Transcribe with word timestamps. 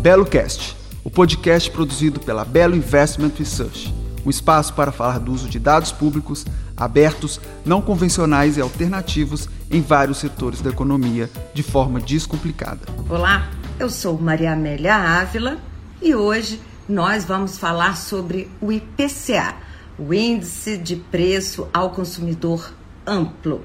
BeloCast, 0.00 0.78
o 1.04 1.10
podcast 1.10 1.70
produzido 1.70 2.20
pela 2.20 2.42
Belo 2.42 2.74
Investment 2.74 3.32
Research, 3.38 3.94
um 4.24 4.30
espaço 4.30 4.72
para 4.72 4.90
falar 4.90 5.18
do 5.18 5.30
uso 5.30 5.46
de 5.46 5.58
dados 5.58 5.92
públicos 5.92 6.46
abertos, 6.74 7.38
não 7.66 7.82
convencionais 7.82 8.56
e 8.56 8.62
alternativos 8.62 9.46
em 9.70 9.82
vários 9.82 10.16
setores 10.16 10.62
da 10.62 10.70
economia 10.70 11.28
de 11.52 11.62
forma 11.62 12.00
descomplicada. 12.00 12.80
Olá, 13.10 13.50
eu 13.78 13.90
sou 13.90 14.18
Maria 14.18 14.54
Amélia 14.54 14.96
Ávila 14.96 15.58
e 16.00 16.14
hoje 16.14 16.58
nós 16.88 17.26
vamos 17.26 17.58
falar 17.58 17.98
sobre 17.98 18.50
o 18.58 18.72
IPCA, 18.72 19.54
o 19.98 20.14
Índice 20.14 20.78
de 20.78 20.96
Preço 20.96 21.68
ao 21.74 21.90
Consumidor 21.90 22.72
Amplo 23.06 23.60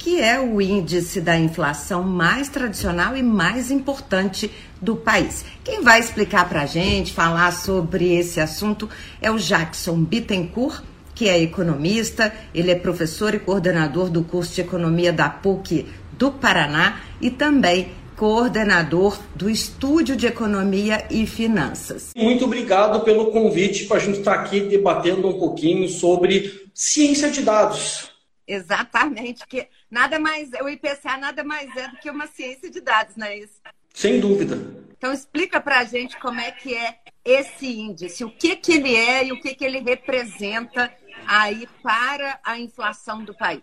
que 0.00 0.18
é 0.18 0.40
o 0.40 0.62
índice 0.62 1.20
da 1.20 1.38
inflação 1.38 2.02
mais 2.02 2.48
tradicional 2.48 3.14
e 3.14 3.22
mais 3.22 3.70
importante 3.70 4.50
do 4.80 4.96
país. 4.96 5.44
Quem 5.62 5.82
vai 5.82 6.00
explicar 6.00 6.48
para 6.48 6.62
a 6.62 6.66
gente, 6.66 7.12
falar 7.12 7.52
sobre 7.52 8.14
esse 8.14 8.40
assunto, 8.40 8.88
é 9.20 9.30
o 9.30 9.36
Jackson 9.36 10.02
Bittencourt, 10.02 10.82
que 11.14 11.28
é 11.28 11.38
economista, 11.38 12.32
ele 12.54 12.70
é 12.70 12.74
professor 12.74 13.34
e 13.34 13.38
coordenador 13.38 14.08
do 14.08 14.24
curso 14.24 14.54
de 14.54 14.62
Economia 14.62 15.12
da 15.12 15.28
PUC 15.28 15.86
do 16.12 16.32
Paraná 16.32 17.02
e 17.20 17.30
também 17.30 17.92
coordenador 18.16 19.20
do 19.36 19.50
Estúdio 19.50 20.16
de 20.16 20.26
Economia 20.26 21.04
e 21.10 21.26
Finanças. 21.26 22.12
Muito 22.16 22.46
obrigado 22.46 23.00
pelo 23.04 23.30
convite 23.30 23.84
para 23.84 23.98
a 23.98 24.00
gente 24.00 24.20
estar 24.20 24.32
aqui 24.32 24.60
debatendo 24.60 25.28
um 25.28 25.38
pouquinho 25.38 25.86
sobre 25.90 26.70
ciência 26.74 27.30
de 27.30 27.42
dados. 27.42 28.10
Exatamente, 28.50 29.46
que 29.46 29.68
nada 29.90 30.18
mais, 30.18 30.50
o 30.62 30.68
IPCA 30.68 31.16
nada 31.18 31.42
mais 31.42 31.74
é 31.76 31.88
do 31.88 31.96
que 31.96 32.10
uma 32.10 32.26
ciência 32.26 32.70
de 32.70 32.80
dados, 32.80 33.16
não 33.16 33.26
é 33.26 33.38
isso? 33.38 33.60
Sem 33.92 34.20
dúvida. 34.20 34.56
Então 34.96 35.12
explica 35.12 35.60
para 35.60 35.80
a 35.80 35.84
gente 35.84 36.18
como 36.18 36.40
é 36.40 36.50
que 36.50 36.74
é 36.74 36.96
esse 37.24 37.66
índice, 37.66 38.24
o 38.24 38.30
que, 38.30 38.56
que 38.56 38.72
ele 38.72 38.94
é 38.94 39.26
e 39.26 39.32
o 39.32 39.40
que, 39.40 39.54
que 39.54 39.64
ele 39.64 39.80
representa 39.80 40.92
aí 41.26 41.66
para 41.82 42.38
a 42.44 42.58
inflação 42.58 43.24
do 43.24 43.34
país. 43.34 43.62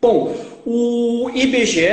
Bom, 0.00 0.34
o 0.66 1.30
IBGE, 1.34 1.88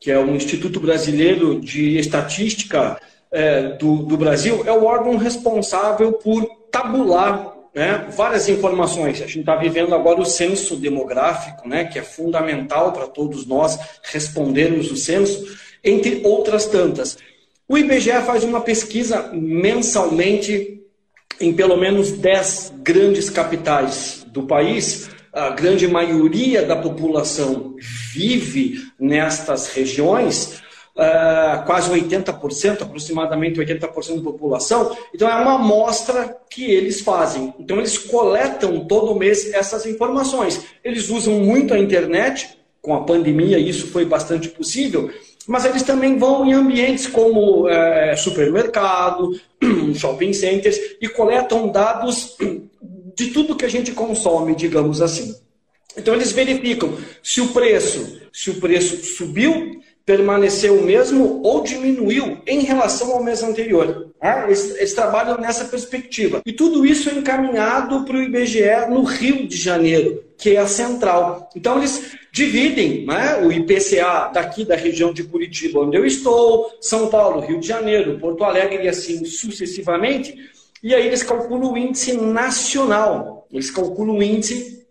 que 0.00 0.10
é 0.10 0.18
o 0.18 0.34
Instituto 0.34 0.80
Brasileiro 0.80 1.60
de 1.60 1.96
Estatística 1.98 3.00
é, 3.30 3.70
do, 3.76 4.02
do 4.02 4.16
Brasil, 4.16 4.64
é 4.66 4.72
o 4.72 4.84
órgão 4.84 5.16
responsável 5.16 6.12
por 6.12 6.44
tabular 6.70 7.55
né, 7.76 8.06
várias 8.16 8.48
informações. 8.48 9.20
A 9.20 9.26
gente 9.26 9.40
está 9.40 9.54
vivendo 9.54 9.94
agora 9.94 10.18
o 10.18 10.24
censo 10.24 10.76
demográfico, 10.76 11.68
né, 11.68 11.84
que 11.84 11.98
é 11.98 12.02
fundamental 12.02 12.90
para 12.90 13.06
todos 13.06 13.44
nós 13.46 13.78
respondermos 14.02 14.90
o 14.90 14.96
censo, 14.96 15.58
entre 15.84 16.22
outras 16.24 16.64
tantas. 16.64 17.18
O 17.68 17.76
IBGE 17.76 18.22
faz 18.24 18.44
uma 18.44 18.62
pesquisa 18.62 19.30
mensalmente 19.34 20.80
em 21.38 21.52
pelo 21.52 21.76
menos 21.76 22.12
10 22.12 22.72
grandes 22.78 23.28
capitais 23.28 24.24
do 24.28 24.44
país. 24.44 25.10
A 25.30 25.50
grande 25.50 25.86
maioria 25.86 26.62
da 26.62 26.76
população 26.76 27.76
vive 28.14 28.86
nestas 28.98 29.68
regiões 29.68 30.62
uh, 30.96 31.64
quase 31.66 31.90
80%, 31.90 32.82
aproximadamente 32.82 33.60
80% 33.60 34.16
da 34.16 34.22
população. 34.22 34.96
Então, 35.14 35.28
é 35.28 35.34
uma 35.34 35.54
amostra 35.54 36.36
que 36.50 36.64
eles 36.64 37.00
fazem. 37.00 37.54
Então, 37.60 37.78
eles 37.78 37.98
coletam 37.98 38.84
todo 38.86 39.14
mês 39.14 39.52
essas 39.52 39.86
informações. 39.86 40.64
Eles 40.82 41.10
usam 41.10 41.34
muito 41.34 41.74
a 41.74 41.78
internet, 41.78 42.56
com 42.80 42.94
a 42.94 43.02
pandemia 43.02 43.58
isso 43.58 43.88
foi 43.88 44.04
bastante 44.04 44.48
possível, 44.48 45.10
mas 45.46 45.64
eles 45.64 45.82
também 45.82 46.16
vão 46.18 46.46
em 46.46 46.52
ambientes 46.52 47.06
como 47.06 47.68
é, 47.68 48.14
supermercado, 48.16 49.32
shopping 49.94 50.32
centers, 50.32 50.78
e 51.00 51.08
coletam 51.08 51.68
dados 51.68 52.36
de 53.16 53.30
tudo 53.30 53.56
que 53.56 53.64
a 53.64 53.68
gente 53.68 53.92
consome, 53.92 54.54
digamos 54.54 55.00
assim. 55.00 55.34
Então 55.96 56.14
eles 56.14 56.30
verificam 56.32 56.96
se 57.22 57.40
o 57.40 57.48
preço, 57.48 58.20
se 58.32 58.50
o 58.50 58.60
preço 58.60 59.04
subiu, 59.16 59.80
permaneceu 60.06 60.78
o 60.78 60.84
mesmo 60.84 61.40
ou 61.42 61.64
diminuiu 61.64 62.40
em 62.46 62.60
relação 62.60 63.10
ao 63.12 63.24
mês 63.24 63.42
anterior. 63.42 64.12
Tá? 64.20 64.44
Eles, 64.46 64.76
eles, 64.76 64.94
trabalham 64.94 65.36
nessa 65.36 65.64
perspectiva. 65.64 66.40
E 66.46 66.52
tudo 66.52 66.86
isso 66.86 67.10
é 67.10 67.14
encaminhado 67.14 68.04
para 68.04 68.16
o 68.16 68.22
IBGE 68.22 68.88
no 68.88 69.02
Rio 69.02 69.48
de 69.48 69.56
Janeiro, 69.56 70.24
que 70.38 70.54
é 70.54 70.58
a 70.58 70.66
central. 70.68 71.50
Então 71.56 71.78
eles 71.78 72.12
dividem 72.30 73.04
né, 73.04 73.38
o 73.44 73.50
IPCA 73.50 74.30
daqui 74.32 74.64
da 74.64 74.76
região 74.76 75.12
de 75.12 75.24
Curitiba, 75.24 75.80
onde 75.80 75.96
eu 75.96 76.06
estou, 76.06 76.70
São 76.80 77.08
Paulo, 77.08 77.40
Rio 77.40 77.58
de 77.58 77.66
Janeiro, 77.66 78.20
Porto 78.20 78.44
Alegre 78.44 78.84
e 78.84 78.88
assim 78.88 79.24
sucessivamente. 79.24 80.36
E 80.84 80.94
aí 80.94 81.04
eles 81.04 81.24
calculam 81.24 81.72
o 81.72 81.76
índice 81.76 82.12
nacional. 82.16 83.48
Eles 83.50 83.72
calculam 83.72 84.18
o 84.18 84.22
índice 84.22 84.86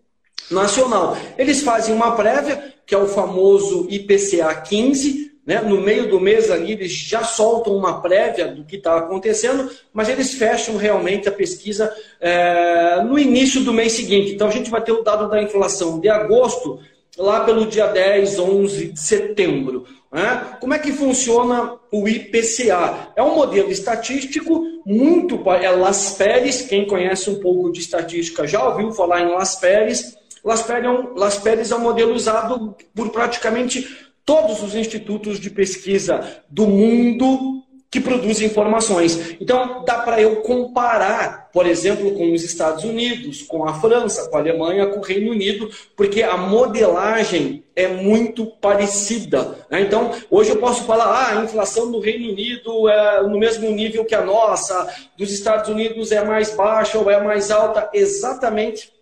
nacional. 0.50 1.16
Eles 1.38 1.62
fazem 1.62 1.94
uma 1.94 2.12
prévia 2.12 2.75
que 2.86 2.94
é 2.94 2.98
o 2.98 3.08
famoso 3.08 3.86
IPCA 3.90 4.54
15. 4.54 5.32
Né? 5.44 5.60
No 5.60 5.80
meio 5.80 6.08
do 6.08 6.20
mês 6.20 6.50
ali, 6.50 6.72
eles 6.72 6.92
já 6.92 7.24
soltam 7.24 7.76
uma 7.76 8.00
prévia 8.00 8.48
do 8.48 8.64
que 8.64 8.76
está 8.76 8.96
acontecendo, 8.96 9.70
mas 9.92 10.08
eles 10.08 10.34
fecham 10.34 10.76
realmente 10.76 11.28
a 11.28 11.32
pesquisa 11.32 11.92
é, 12.20 13.02
no 13.02 13.18
início 13.18 13.62
do 13.62 13.72
mês 13.72 13.92
seguinte. 13.92 14.32
Então, 14.32 14.48
a 14.48 14.52
gente 14.52 14.70
vai 14.70 14.82
ter 14.82 14.92
o 14.92 15.02
dado 15.02 15.28
da 15.28 15.42
inflação 15.42 15.98
de 15.98 16.08
agosto, 16.08 16.80
lá 17.18 17.40
pelo 17.40 17.66
dia 17.66 17.86
10, 17.86 18.38
11 18.38 18.92
de 18.92 19.00
setembro. 19.00 19.86
Né? 20.12 20.56
Como 20.60 20.74
é 20.74 20.78
que 20.78 20.92
funciona 20.92 21.74
o 21.92 22.08
IPCA? 22.08 23.12
É 23.16 23.22
um 23.22 23.34
modelo 23.34 23.70
estatístico 23.70 24.64
muito. 24.84 25.42
É 25.50 25.70
Las 25.70 26.12
Pérez, 26.12 26.62
quem 26.62 26.86
conhece 26.86 27.30
um 27.30 27.40
pouco 27.40 27.72
de 27.72 27.80
estatística 27.80 28.46
já 28.46 28.68
ouviu 28.68 28.92
falar 28.92 29.22
em 29.22 29.32
Las 29.32 29.56
Pérez 29.56 30.16
Las 30.46 31.38
Pérez 31.38 31.72
é 31.72 31.74
um 31.74 31.80
modelo 31.80 32.14
usado 32.14 32.76
por 32.94 33.10
praticamente 33.10 34.06
todos 34.24 34.62
os 34.62 34.76
institutos 34.76 35.40
de 35.40 35.50
pesquisa 35.50 36.40
do 36.48 36.68
mundo 36.68 37.64
que 37.90 38.00
produzem 38.00 38.46
informações. 38.46 39.36
Então, 39.40 39.84
dá 39.84 39.98
para 39.98 40.20
eu 40.20 40.42
comparar, 40.42 41.50
por 41.52 41.66
exemplo, 41.66 42.12
com 42.12 42.32
os 42.32 42.44
Estados 42.44 42.84
Unidos, 42.84 43.42
com 43.42 43.64
a 43.64 43.74
França, 43.74 44.28
com 44.28 44.36
a 44.36 44.40
Alemanha, 44.40 44.86
com 44.86 45.00
o 45.00 45.02
Reino 45.02 45.32
Unido, 45.32 45.68
porque 45.96 46.22
a 46.22 46.36
modelagem 46.36 47.64
é 47.74 47.88
muito 47.88 48.46
parecida. 48.46 49.56
Né? 49.68 49.80
Então, 49.80 50.12
hoje 50.30 50.50
eu 50.50 50.58
posso 50.58 50.84
falar, 50.84 51.06
ah, 51.06 51.40
a 51.40 51.44
inflação 51.44 51.90
do 51.90 51.98
Reino 51.98 52.30
Unido 52.30 52.88
é 52.88 53.22
no 53.22 53.38
mesmo 53.38 53.68
nível 53.70 54.04
que 54.04 54.14
a 54.14 54.24
nossa, 54.24 54.86
dos 55.16 55.32
Estados 55.32 55.68
Unidos 55.68 56.12
é 56.12 56.24
mais 56.24 56.54
baixa 56.54 56.98
ou 56.98 57.10
é 57.10 57.20
mais 57.20 57.50
alta, 57.50 57.90
exatamente 57.92 58.95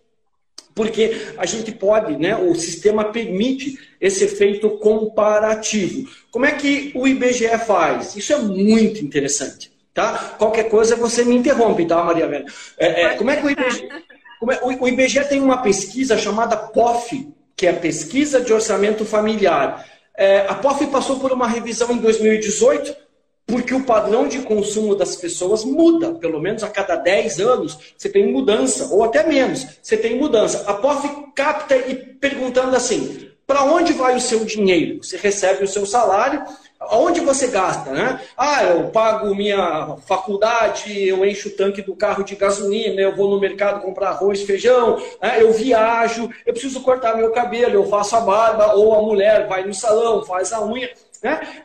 porque 0.75 1.29
a 1.37 1.45
gente 1.45 1.71
pode, 1.71 2.17
né, 2.17 2.35
o 2.35 2.53
sistema 2.53 3.05
permite 3.05 3.79
esse 3.99 4.25
efeito 4.25 4.69
comparativo. 4.71 6.09
Como 6.29 6.45
é 6.45 6.51
que 6.51 6.91
o 6.93 7.07
IBGE 7.07 7.57
faz? 7.65 8.15
Isso 8.17 8.33
é 8.33 8.37
muito 8.37 9.03
interessante. 9.03 9.71
Tá? 9.93 10.35
Qualquer 10.37 10.65
coisa 10.65 10.97
você 10.97 11.23
me 11.23 11.33
interrompe, 11.33 11.85
tá, 11.85 12.03
Maria 12.03 12.27
Vera? 12.27 12.45
É, 12.77 13.03
é, 13.03 13.09
como 13.15 13.31
é 13.31 13.37
que 13.37 13.45
o 13.45 13.49
IBGE, 13.49 13.87
é, 13.87 14.65
o, 14.65 14.87
IBGE 14.89 15.23
tem 15.29 15.41
uma 15.41 15.61
pesquisa 15.61 16.17
chamada 16.17 16.57
POF, 16.57 17.29
que 17.55 17.65
é 17.65 17.71
Pesquisa 17.71 18.41
de 18.41 18.51
Orçamento 18.51 19.05
Familiar. 19.05 19.85
É, 20.17 20.45
a 20.49 20.55
POF 20.55 20.87
passou 20.87 21.17
por 21.21 21.31
uma 21.31 21.47
revisão 21.47 21.93
em 21.93 21.99
2018 21.99 23.04
porque 23.45 23.73
o 23.73 23.83
padrão 23.83 24.27
de 24.27 24.39
consumo 24.39 24.95
das 24.95 25.15
pessoas 25.15 25.63
muda. 25.63 26.13
Pelo 26.15 26.39
menos 26.39 26.63
a 26.63 26.69
cada 26.69 26.95
10 26.95 27.39
anos 27.39 27.77
você 27.97 28.09
tem 28.09 28.31
mudança, 28.31 28.93
ou 28.93 29.03
até 29.03 29.25
menos, 29.25 29.65
você 29.81 29.95
tem 29.95 30.17
mudança. 30.17 30.63
A 30.67 30.73
POF 30.73 31.07
capta 31.35 31.75
e 31.75 31.95
perguntando 31.95 32.75
assim: 32.75 33.29
para 33.45 33.63
onde 33.63 33.93
vai 33.93 34.15
o 34.15 34.21
seu 34.21 34.43
dinheiro? 34.43 35.03
Você 35.03 35.17
recebe 35.17 35.63
o 35.63 35.67
seu 35.67 35.85
salário, 35.85 36.43
aonde 36.79 37.19
você 37.19 37.47
gasta? 37.47 37.91
Né? 37.91 38.19
Ah, 38.35 38.63
eu 38.63 38.89
pago 38.89 39.35
minha 39.35 39.97
faculdade, 40.07 41.07
eu 41.07 41.23
encho 41.23 41.49
o 41.49 41.51
tanque 41.51 41.81
do 41.81 41.95
carro 41.95 42.23
de 42.23 42.35
gasolina, 42.35 42.99
eu 42.99 43.15
vou 43.15 43.29
no 43.29 43.39
mercado 43.39 43.81
comprar 43.81 44.09
arroz, 44.09 44.41
feijão, 44.41 44.97
né? 45.21 45.41
eu 45.41 45.53
viajo, 45.53 46.29
eu 46.45 46.53
preciso 46.53 46.81
cortar 46.81 47.15
meu 47.15 47.31
cabelo, 47.31 47.73
eu 47.73 47.85
faço 47.87 48.15
a 48.15 48.21
barba, 48.21 48.73
ou 48.73 48.95
a 48.95 49.01
mulher 49.01 49.47
vai 49.47 49.63
no 49.63 49.73
salão, 49.73 50.23
faz 50.23 50.51
a 50.51 50.65
unha. 50.65 50.89
Né? 51.23 51.63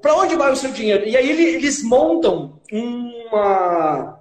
Para 0.00 0.14
onde 0.16 0.36
vai 0.36 0.52
o 0.52 0.56
seu 0.56 0.72
dinheiro? 0.72 1.06
E 1.06 1.16
aí 1.16 1.30
eles 1.30 1.82
montam 1.82 2.60
uma, 2.70 4.18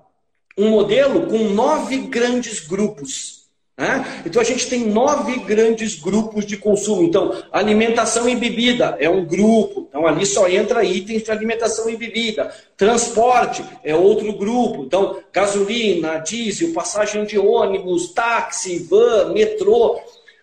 um 0.57 0.69
modelo 0.69 1.27
com 1.27 1.37
nove 1.49 1.97
grandes 1.97 2.59
grupos. 2.59 3.41
Né? 3.81 4.23
Então 4.25 4.39
a 4.39 4.45
gente 4.45 4.69
tem 4.69 4.85
nove 4.85 5.39
grandes 5.39 5.95
grupos 5.95 6.45
de 6.45 6.55
consumo. 6.55 7.01
Então, 7.01 7.41
alimentação 7.51 8.29
e 8.29 8.35
bebida 8.35 8.95
é 8.99 9.09
um 9.09 9.25
grupo. 9.25 9.87
Então 9.89 10.05
ali 10.05 10.23
só 10.23 10.47
entra 10.47 10.83
itens 10.83 11.23
de 11.23 11.31
alimentação 11.31 11.89
e 11.89 11.97
bebida. 11.97 12.53
Transporte 12.77 13.63
é 13.83 13.95
outro 13.95 14.33
grupo. 14.33 14.83
Então, 14.83 15.17
gasolina, 15.33 16.19
diesel, 16.19 16.73
passagem 16.73 17.25
de 17.25 17.39
ônibus, 17.39 18.13
táxi, 18.13 18.79
van, 18.83 19.33
metrô. 19.33 19.99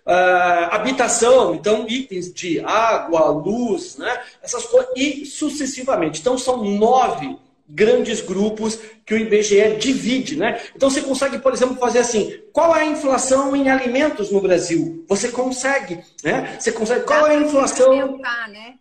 Uh, 0.09 0.73
habitação, 0.73 1.55
então 1.55 1.87
itens 1.87 2.33
de 2.33 2.61
água, 2.61 3.29
luz, 3.29 3.99
né? 3.99 4.19
essas 4.43 4.65
coisas, 4.65 4.91
e 4.97 5.27
sucessivamente. 5.27 6.21
Então 6.21 6.39
são 6.39 6.65
nove 6.65 7.37
grandes 7.69 8.23
grupos 8.23 8.79
que 9.05 9.13
o 9.13 9.19
IBGE 9.19 9.77
divide, 9.79 10.37
né? 10.37 10.59
Então 10.75 10.89
você 10.89 11.03
consegue, 11.03 11.39
por 11.39 11.53
exemplo, 11.53 11.77
fazer 11.77 11.99
assim: 11.99 12.41
qual 12.53 12.75
é 12.75 12.83
a 12.83 12.87
inflação 12.87 13.55
em 13.55 13.69
alimentos 13.69 14.31
no 14.31 14.41
Brasil? 14.41 15.05
Você 15.07 15.29
consegue, 15.29 16.03
né? 16.25 16.57
Você 16.59 16.73
consegue. 16.73 17.05
Qual 17.05 17.27
é 17.27 17.37
a 17.37 17.41
inflação? 17.41 18.17
Né? 18.49 18.75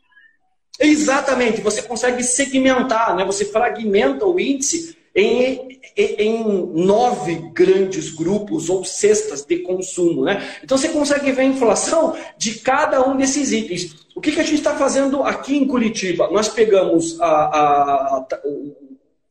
Exatamente, 0.79 1.59
você 1.59 1.81
consegue 1.81 2.23
segmentar, 2.23 3.15
né? 3.15 3.25
Você 3.25 3.43
fragmenta 3.43 4.25
o 4.25 4.39
índice 4.39 4.95
em, 5.17 5.79
em, 5.97 6.71
nove 6.75 7.49
grandes 7.51 8.11
grupos 8.11 8.69
ou 8.69 8.85
cestas 8.85 9.43
de 9.43 9.57
consumo. 9.59 10.23
Né? 10.23 10.47
Então 10.63 10.77
você 10.77 10.89
consegue 10.89 11.31
ver 11.31 11.41
a 11.41 11.45
inflação 11.45 12.15
de 12.37 12.59
cada 12.59 13.01
um 13.09 13.17
desses 13.17 13.51
itens. 13.51 13.95
O 14.15 14.21
que, 14.21 14.31
que 14.31 14.39
a 14.39 14.43
gente 14.43 14.59
está 14.59 14.75
fazendo 14.75 15.23
aqui 15.23 15.57
em 15.57 15.67
Curitiba? 15.67 16.29
Nós 16.29 16.49
pegamos 16.49 17.19
a, 17.19 17.27
a, 17.27 18.27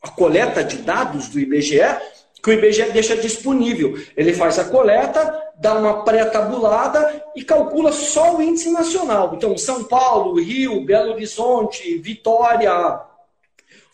a 0.03 0.09
coleta 0.11 0.65
de 0.65 0.79
dados 0.79 1.29
do 1.29 1.39
IBGE, 1.39 1.81
que 2.43 2.51
o 2.51 2.53
IBGE 2.53 2.91
deixa 2.91 3.17
disponível. 3.17 3.97
Ele 4.17 4.33
faz 4.33 4.59
a 4.59 4.65
coleta, 4.65 5.41
dá 5.57 5.75
uma 5.75 6.05
pré-tabulada 6.05 7.25
e 7.37 7.45
calcula 7.45 7.93
só 7.93 8.37
o 8.37 8.43
índice 8.43 8.71
nacional. 8.71 9.35
Então, 9.37 9.57
São 9.57 9.85
Paulo, 9.85 10.41
Rio, 10.41 10.85
Belo 10.85 11.13
Horizonte, 11.13 11.99
Vitória, 11.99 13.01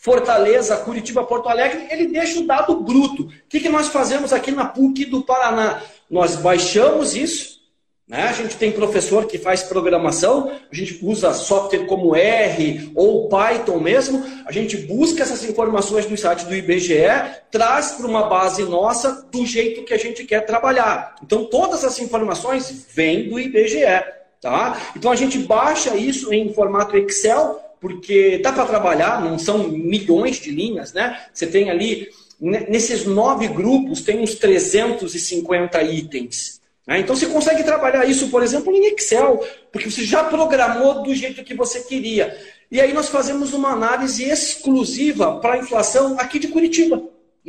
Fortaleza, 0.03 0.77
Curitiba, 0.79 1.23
Porto 1.23 1.49
Alegre, 1.49 1.87
ele 1.89 2.09
deixa 2.09 2.41
o 2.41 2.45
dado 2.45 2.75
bruto. 2.81 3.23
O 3.23 3.31
que, 3.49 3.61
que 3.61 3.69
nós 3.69 3.87
fazemos 3.87 4.33
aqui 4.33 4.51
na 4.51 4.65
PUC 4.65 5.05
do 5.05 5.23
Paraná? 5.23 5.81
Nós 6.11 6.35
baixamos 6.35 7.15
isso, 7.15 7.61
né? 8.09 8.25
a 8.25 8.33
gente 8.33 8.57
tem 8.57 8.73
professor 8.73 9.27
que 9.27 9.39
faz 9.39 9.63
programação, 9.63 10.51
a 10.73 10.75
gente 10.75 10.99
usa 11.03 11.33
software 11.33 11.87
como 11.87 12.17
R 12.17 12.91
ou 12.97 13.29
Python 13.29 13.79
mesmo, 13.79 14.27
a 14.45 14.51
gente 14.51 14.77
busca 14.77 15.23
essas 15.23 15.45
informações 15.45 16.11
no 16.11 16.19
site 16.19 16.47
do 16.47 16.57
IBGE, 16.57 17.07
traz 17.49 17.93
para 17.93 18.07
uma 18.09 18.25
base 18.25 18.65
nossa 18.65 19.29
do 19.31 19.47
jeito 19.47 19.85
que 19.85 19.95
a 19.95 19.99
gente 19.99 20.25
quer 20.25 20.41
trabalhar. 20.41 21.15
Então 21.23 21.45
todas 21.45 21.85
as 21.85 22.01
informações 22.01 22.89
vêm 22.93 23.29
do 23.29 23.39
IBGE. 23.39 24.03
Tá? 24.41 24.77
Então 24.97 25.13
a 25.13 25.17
gente 25.17 25.39
baixa 25.39 25.95
isso 25.95 26.35
em 26.35 26.53
formato 26.53 26.97
Excel 26.97 27.72
porque 27.82 28.38
dá 28.38 28.52
para 28.52 28.64
trabalhar, 28.64 29.20
não 29.20 29.37
são 29.37 29.67
milhões 29.69 30.37
de 30.37 30.52
linhas, 30.52 30.93
né? 30.93 31.26
Você 31.34 31.49
tem 31.49 31.69
ali, 31.69 32.08
nesses 32.40 33.05
nove 33.05 33.49
grupos, 33.49 34.02
tem 34.02 34.20
uns 34.20 34.37
350 34.37 35.82
itens. 35.82 36.61
Né? 36.87 37.00
Então 37.00 37.17
você 37.17 37.26
consegue 37.26 37.64
trabalhar 37.64 38.05
isso, 38.05 38.29
por 38.29 38.40
exemplo, 38.40 38.73
em 38.73 38.87
Excel, 38.94 39.44
porque 39.73 39.90
você 39.90 40.05
já 40.05 40.23
programou 40.23 41.02
do 41.02 41.12
jeito 41.12 41.43
que 41.43 41.55
você 41.55 41.81
queria. 41.81 42.40
E 42.70 42.81
aí 42.81 42.93
nós 42.93 43.08
fazemos 43.08 43.52
uma 43.52 43.70
análise 43.70 44.23
exclusiva 44.23 45.40
para 45.40 45.55
a 45.55 45.58
inflação 45.58 46.17
aqui 46.20 46.38
de 46.38 46.49
Curitiba. 46.49 47.02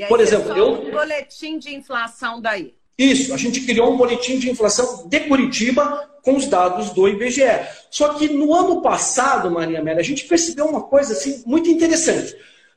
Por 0.10 0.20
exemplo, 0.20 0.58
eu 0.58 0.82
um 0.82 0.90
boletim 0.90 1.60
de 1.60 1.76
inflação 1.76 2.42
daí. 2.42 2.74
Isso, 2.98 3.34
a 3.34 3.38
gente 3.38 3.62
criou 3.62 3.94
um 3.94 3.98
boletim 3.98 4.38
de 4.38 4.50
inflação 4.50 5.08
de 5.08 5.20
Curitiba 5.22 6.10
com 6.22 6.36
os 6.36 6.46
dados 6.48 6.92
do 6.92 7.08
IBGE. 7.08 7.44
Só 7.90 8.14
que 8.14 8.30
no 8.30 8.54
ano 8.54 8.82
passado, 8.82 9.52
Maria 9.52 9.80
Amélia, 9.80 10.02
a 10.02 10.06
gente 10.06 10.26
percebeu 10.26 10.66
uma 10.66 10.82
coisa 10.82 11.14
assim, 11.14 11.44
muito 11.46 11.70
interessante. 11.70 12.34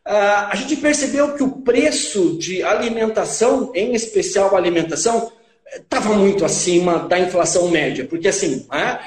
Uh, 0.06 0.50
a 0.50 0.54
gente 0.54 0.76
percebeu 0.76 1.34
que 1.34 1.42
o 1.42 1.50
preço 1.62 2.38
de 2.38 2.62
alimentação, 2.62 3.72
em 3.74 3.94
especial 3.94 4.56
alimentação, 4.56 5.32
estava 5.74 6.14
muito 6.14 6.44
acima 6.44 7.00
da 7.00 7.18
inflação 7.18 7.68
média. 7.68 8.04
Porque, 8.04 8.28
assim, 8.28 8.66
né, 8.70 9.00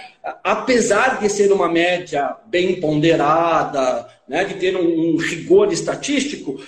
apesar 0.44 1.20
de 1.20 1.30
ser 1.30 1.52
uma 1.52 1.70
média 1.70 2.36
bem 2.48 2.80
ponderada, 2.80 4.08
né, 4.28 4.44
de 4.44 4.56
ter 4.56 4.76
um, 4.76 5.14
um 5.14 5.18
rigor 5.18 5.72
estatístico, 5.72 6.60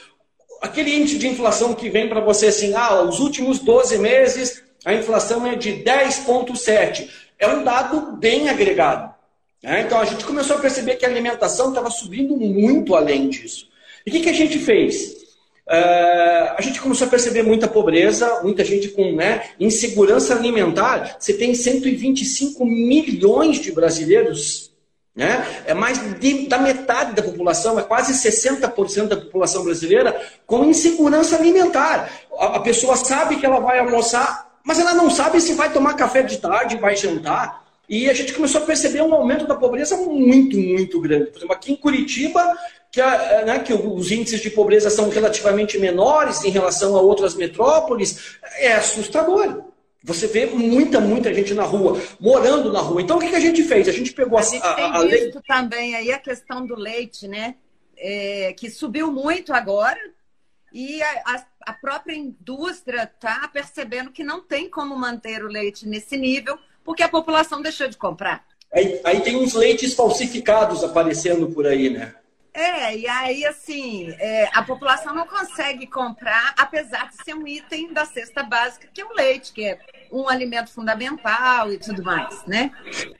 aquele 0.61 0.95
índice 0.95 1.17
de 1.17 1.27
inflação 1.27 1.73
que 1.73 1.89
vem 1.89 2.07
para 2.07 2.21
você 2.21 2.47
assim, 2.47 2.73
ah, 2.75 3.01
os 3.01 3.19
últimos 3.19 3.59
12 3.59 3.97
meses 3.97 4.61
a 4.83 4.93
inflação 4.93 5.45
é 5.45 5.55
de 5.55 5.83
10,7. 5.83 7.09
É 7.37 7.47
um 7.47 7.63
dado 7.63 8.17
bem 8.17 8.49
agregado. 8.49 9.13
Né? 9.61 9.81
Então 9.81 9.99
a 9.99 10.05
gente 10.05 10.25
começou 10.25 10.57
a 10.57 10.59
perceber 10.59 10.95
que 10.95 11.05
a 11.05 11.09
alimentação 11.09 11.69
estava 11.69 11.89
subindo 11.89 12.35
muito 12.35 12.95
além 12.95 13.29
disso. 13.29 13.67
E 14.05 14.09
o 14.09 14.13
que, 14.13 14.21
que 14.21 14.29
a 14.29 14.33
gente 14.33 14.57
fez? 14.57 15.21
Uh, 15.67 16.57
a 16.57 16.61
gente 16.61 16.81
começou 16.81 17.05
a 17.05 17.09
perceber 17.09 17.43
muita 17.43 17.67
pobreza, 17.67 18.41
muita 18.43 18.65
gente 18.65 18.89
com 18.89 19.11
né, 19.13 19.51
insegurança 19.59 20.35
alimentar. 20.35 21.17
Você 21.19 21.33
tem 21.33 21.53
125 21.53 22.65
milhões 22.65 23.59
de 23.59 23.71
brasileiros 23.71 24.70
né? 25.15 25.63
É 25.65 25.73
mais 25.73 25.99
de, 26.19 26.47
da 26.47 26.57
metade 26.57 27.13
da 27.13 27.21
população, 27.21 27.77
é 27.77 27.83
quase 27.83 28.13
60% 28.13 29.07
da 29.07 29.17
população 29.17 29.63
brasileira 29.63 30.21
com 30.45 30.63
insegurança 30.63 31.35
alimentar. 31.35 32.09
A, 32.37 32.57
a, 32.57 32.59
pessoa 32.59 32.95
sabe 32.95 33.35
que 33.35 33.45
ela 33.45 33.59
vai 33.59 33.79
almoçar, 33.79 34.49
mas 34.63 34.79
ela 34.79 34.93
não 34.93 35.09
sabe 35.09 35.41
se 35.41 35.53
vai 35.53 35.71
tomar 35.71 35.95
café 35.95 36.23
de 36.23 36.37
tarde, 36.37 36.77
vai 36.77 36.95
jantar. 36.95 37.61
E 37.89 38.09
a 38.09 38.13
gente 38.13 38.33
começou 38.33 38.61
a 38.61 38.65
perceber 38.65 39.01
um 39.01 39.13
aumento 39.13 39.45
da 39.45 39.55
pobreza 39.55 39.97
muito, 39.97 40.57
muito 40.57 41.01
grande. 41.01 41.25
Por 41.25 41.39
exemplo, 41.39 41.55
aqui 41.55 41.73
em 41.73 41.75
Curitiba, 41.75 42.41
que, 42.89 43.01
a, 43.01 43.43
né, 43.45 43.59
que 43.59 43.73
os 43.73 44.11
índices 44.11 44.39
de 44.39 44.49
pobreza 44.49 44.89
são 44.89 45.09
relativamente 45.09 45.77
menores 45.77 46.45
em 46.45 46.49
relação 46.49 46.95
a 46.95 47.01
outras 47.01 47.35
metrópoles, 47.35 48.37
é 48.59 48.73
assustador. 48.73 49.70
Você 50.03 50.27
vê 50.27 50.47
muita, 50.47 50.99
muita 50.99 51.33
gente 51.33 51.53
na 51.53 51.63
rua, 51.63 52.01
morando 52.19 52.73
na 52.73 52.79
rua. 52.79 53.01
Então, 53.01 53.17
o 53.17 53.19
que, 53.19 53.29
que 53.29 53.35
a 53.35 53.39
gente 53.39 53.63
fez? 53.63 53.87
A 53.87 53.91
gente 53.91 54.13
pegou 54.13 54.37
a, 54.37 54.41
a, 54.41 54.43
gente 54.43 54.65
a, 54.65 54.73
tem 54.73 54.85
a 54.85 55.01
visto 55.01 55.41
também 55.47 55.95
aí 55.95 56.11
a 56.11 56.17
questão 56.17 56.65
do 56.65 56.75
leite, 56.75 57.27
né? 57.27 57.55
É, 57.95 58.53
que 58.53 58.69
subiu 58.69 59.11
muito 59.11 59.53
agora 59.53 59.99
e 60.73 61.03
a, 61.03 61.45
a 61.67 61.73
própria 61.73 62.15
indústria 62.15 63.03
está 63.03 63.47
percebendo 63.47 64.11
que 64.11 64.23
não 64.23 64.41
tem 64.41 64.67
como 64.67 64.95
manter 64.95 65.43
o 65.43 65.47
leite 65.47 65.87
nesse 65.87 66.17
nível 66.17 66.57
porque 66.83 67.03
a 67.03 67.09
população 67.09 67.61
deixou 67.61 67.87
de 67.87 67.97
comprar. 67.97 68.43
Aí, 68.73 68.99
aí 69.03 69.21
tem 69.21 69.35
uns 69.35 69.53
leites 69.53 69.93
falsificados 69.93 70.83
aparecendo 70.83 71.47
por 71.51 71.67
aí, 71.67 71.89
né? 71.89 72.15
É, 72.53 72.97
e 72.97 73.07
aí, 73.07 73.45
assim, 73.45 74.13
é, 74.19 74.49
a 74.53 74.61
população 74.61 75.15
não 75.15 75.25
consegue 75.25 75.87
comprar, 75.87 76.53
apesar 76.57 77.09
de 77.09 77.23
ser 77.23 77.33
um 77.33 77.47
item 77.47 77.93
da 77.93 78.05
cesta 78.05 78.43
básica, 78.43 78.89
que 78.93 78.99
é 78.99 79.05
o 79.05 79.13
leite, 79.13 79.53
que 79.53 79.63
é 79.63 79.79
um 80.11 80.27
alimento 80.27 80.69
fundamental 80.69 81.71
e 81.71 81.77
tudo 81.77 82.03
mais, 82.03 82.45
né? 82.45 82.71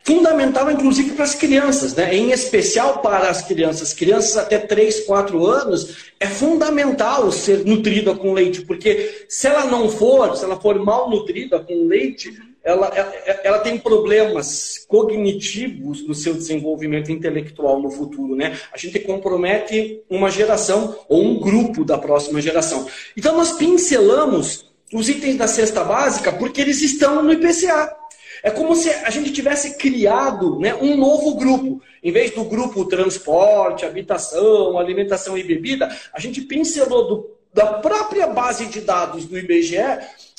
Fundamental, 0.04 0.70
inclusive, 0.70 1.12
para 1.12 1.24
as 1.24 1.34
crianças, 1.34 1.96
né? 1.96 2.14
Em 2.14 2.32
especial 2.32 3.00
para 3.00 3.30
as 3.30 3.42
crianças. 3.42 3.94
Crianças 3.94 4.36
até 4.36 4.60
3, 4.60 5.06
4 5.06 5.46
anos, 5.46 6.12
é 6.20 6.28
fundamental 6.28 7.32
ser 7.32 7.66
nutrida 7.66 8.14
com 8.14 8.34
leite, 8.34 8.62
porque 8.64 9.26
se 9.30 9.48
ela 9.48 9.66
não 9.66 9.90
for, 9.90 10.36
se 10.36 10.44
ela 10.44 10.60
for 10.60 10.78
mal 10.84 11.10
nutrida 11.10 11.58
com 11.58 11.88
leite, 11.88 12.51
ela, 12.64 12.88
ela, 12.88 13.14
ela, 13.44 13.60
tem 13.60 13.78
problemas 13.78 14.86
cognitivos 14.88 16.08
no 16.08 16.14
seu 16.14 16.34
desenvolvimento 16.34 17.12
intelectual 17.12 17.82
no 17.82 17.90
futuro, 17.90 18.36
né? 18.36 18.60
A 18.72 18.78
gente 18.78 19.00
compromete 19.00 20.02
uma 20.10 20.30
geração 20.30 21.00
ou 21.10 21.24
um 21.24 21.40
grupo 21.40 21.84
da 21.84 21.98
próxima 21.98 22.40
geração. 22.40 22.88
Então 23.18 23.36
nós 23.36 23.54
pincelamos 23.54 24.72
os 24.94 25.10
itens 25.10 25.38
da 25.38 25.48
cesta 25.48 25.84
básica 25.84 26.32
porque 26.32 26.62
eles 26.62 26.82
estão 26.82 27.24
no 27.24 27.34
IPCA. 27.34 27.96
É 28.44 28.52
como 28.52 28.76
se 28.76 28.90
a 28.90 29.10
gente 29.10 29.32
tivesse 29.32 29.78
criado 29.78 30.60
né, 30.60 30.76
um 30.76 30.96
novo 30.96 31.36
grupo. 31.36 31.82
Em 32.04 32.12
vez 32.12 32.32
do 32.32 32.44
grupo 32.44 32.86
transporte, 32.86 33.86
habitação, 33.86 34.78
alimentação 34.78 35.38
e 35.38 35.44
bebida, 35.44 35.96
a 36.14 36.20
gente 36.20 36.42
pincelou 36.42 37.08
do 37.08 37.42
da 37.54 37.74
própria 37.74 38.28
base 38.28 38.66
de 38.68 38.82
dados 38.82 39.26
do 39.26 39.38
IBGE, 39.38 39.76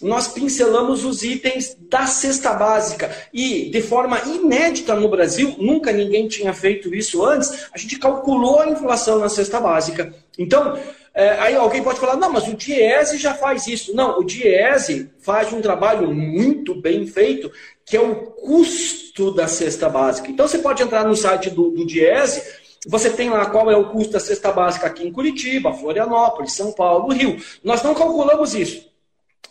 nós 0.03 0.29
pincelamos 0.29 1.05
os 1.05 1.23
itens 1.23 1.77
da 1.89 2.07
cesta 2.07 2.53
básica. 2.53 3.11
E, 3.33 3.71
de 3.71 3.81
forma 3.81 4.21
inédita 4.27 4.95
no 4.95 5.09
Brasil, 5.09 5.55
nunca 5.59 5.93
ninguém 5.93 6.29
tinha 6.29 6.53
feito 6.53 6.95
isso 6.95 7.25
antes, 7.25 7.69
a 7.73 7.79
gente 7.79 7.99
calculou 7.99 8.61
a 8.61 8.69
inflação 8.69 9.19
na 9.19 9.29
cesta 9.29 9.61
básica. 9.61 10.13
Então, 10.39 10.79
é, 11.15 11.31
aí 11.41 11.55
alguém 11.55 11.83
pode 11.83 12.01
falar, 12.01 12.17
não, 12.17 12.33
mas 12.33 12.49
o 12.49 12.55
Diese 12.55 13.17
já 13.19 13.35
faz 13.35 13.67
isso. 13.67 13.95
Não, 13.95 14.19
o 14.19 14.25
Diese 14.25 15.11
faz 15.21 15.53
um 15.53 15.61
trabalho 15.61 16.13
muito 16.13 16.75
bem 16.75 17.07
feito, 17.07 17.51
que 17.85 17.97
é 17.97 18.01
o 18.01 18.15
custo 18.15 19.33
da 19.33 19.47
cesta 19.47 19.89
básica. 19.89 20.31
Então, 20.31 20.49
você 20.49 20.59
pode 20.59 20.83
entrar 20.83 21.07
no 21.07 21.15
site 21.15 21.51
do, 21.51 21.71
do 21.71 21.87
Diese 21.87 22.63
você 22.87 23.11
tem 23.11 23.31
lá 23.31 23.47
qual 23.47 23.71
é 23.71 23.77
o 23.77 23.91
custo 23.91 24.13
da 24.13 24.21
cesta 24.21 24.51
básica 24.51 24.89
aqui 24.89 25.07
em 25.07 25.13
Curitiba, 25.13 25.73
Florianópolis, 25.73 26.53
São 26.53 26.73
Paulo, 26.73 27.13
Rio. 27.13 27.41
Nós 27.63 27.83
não 27.83 27.95
calculamos 27.95 28.55
isso. 28.55 28.92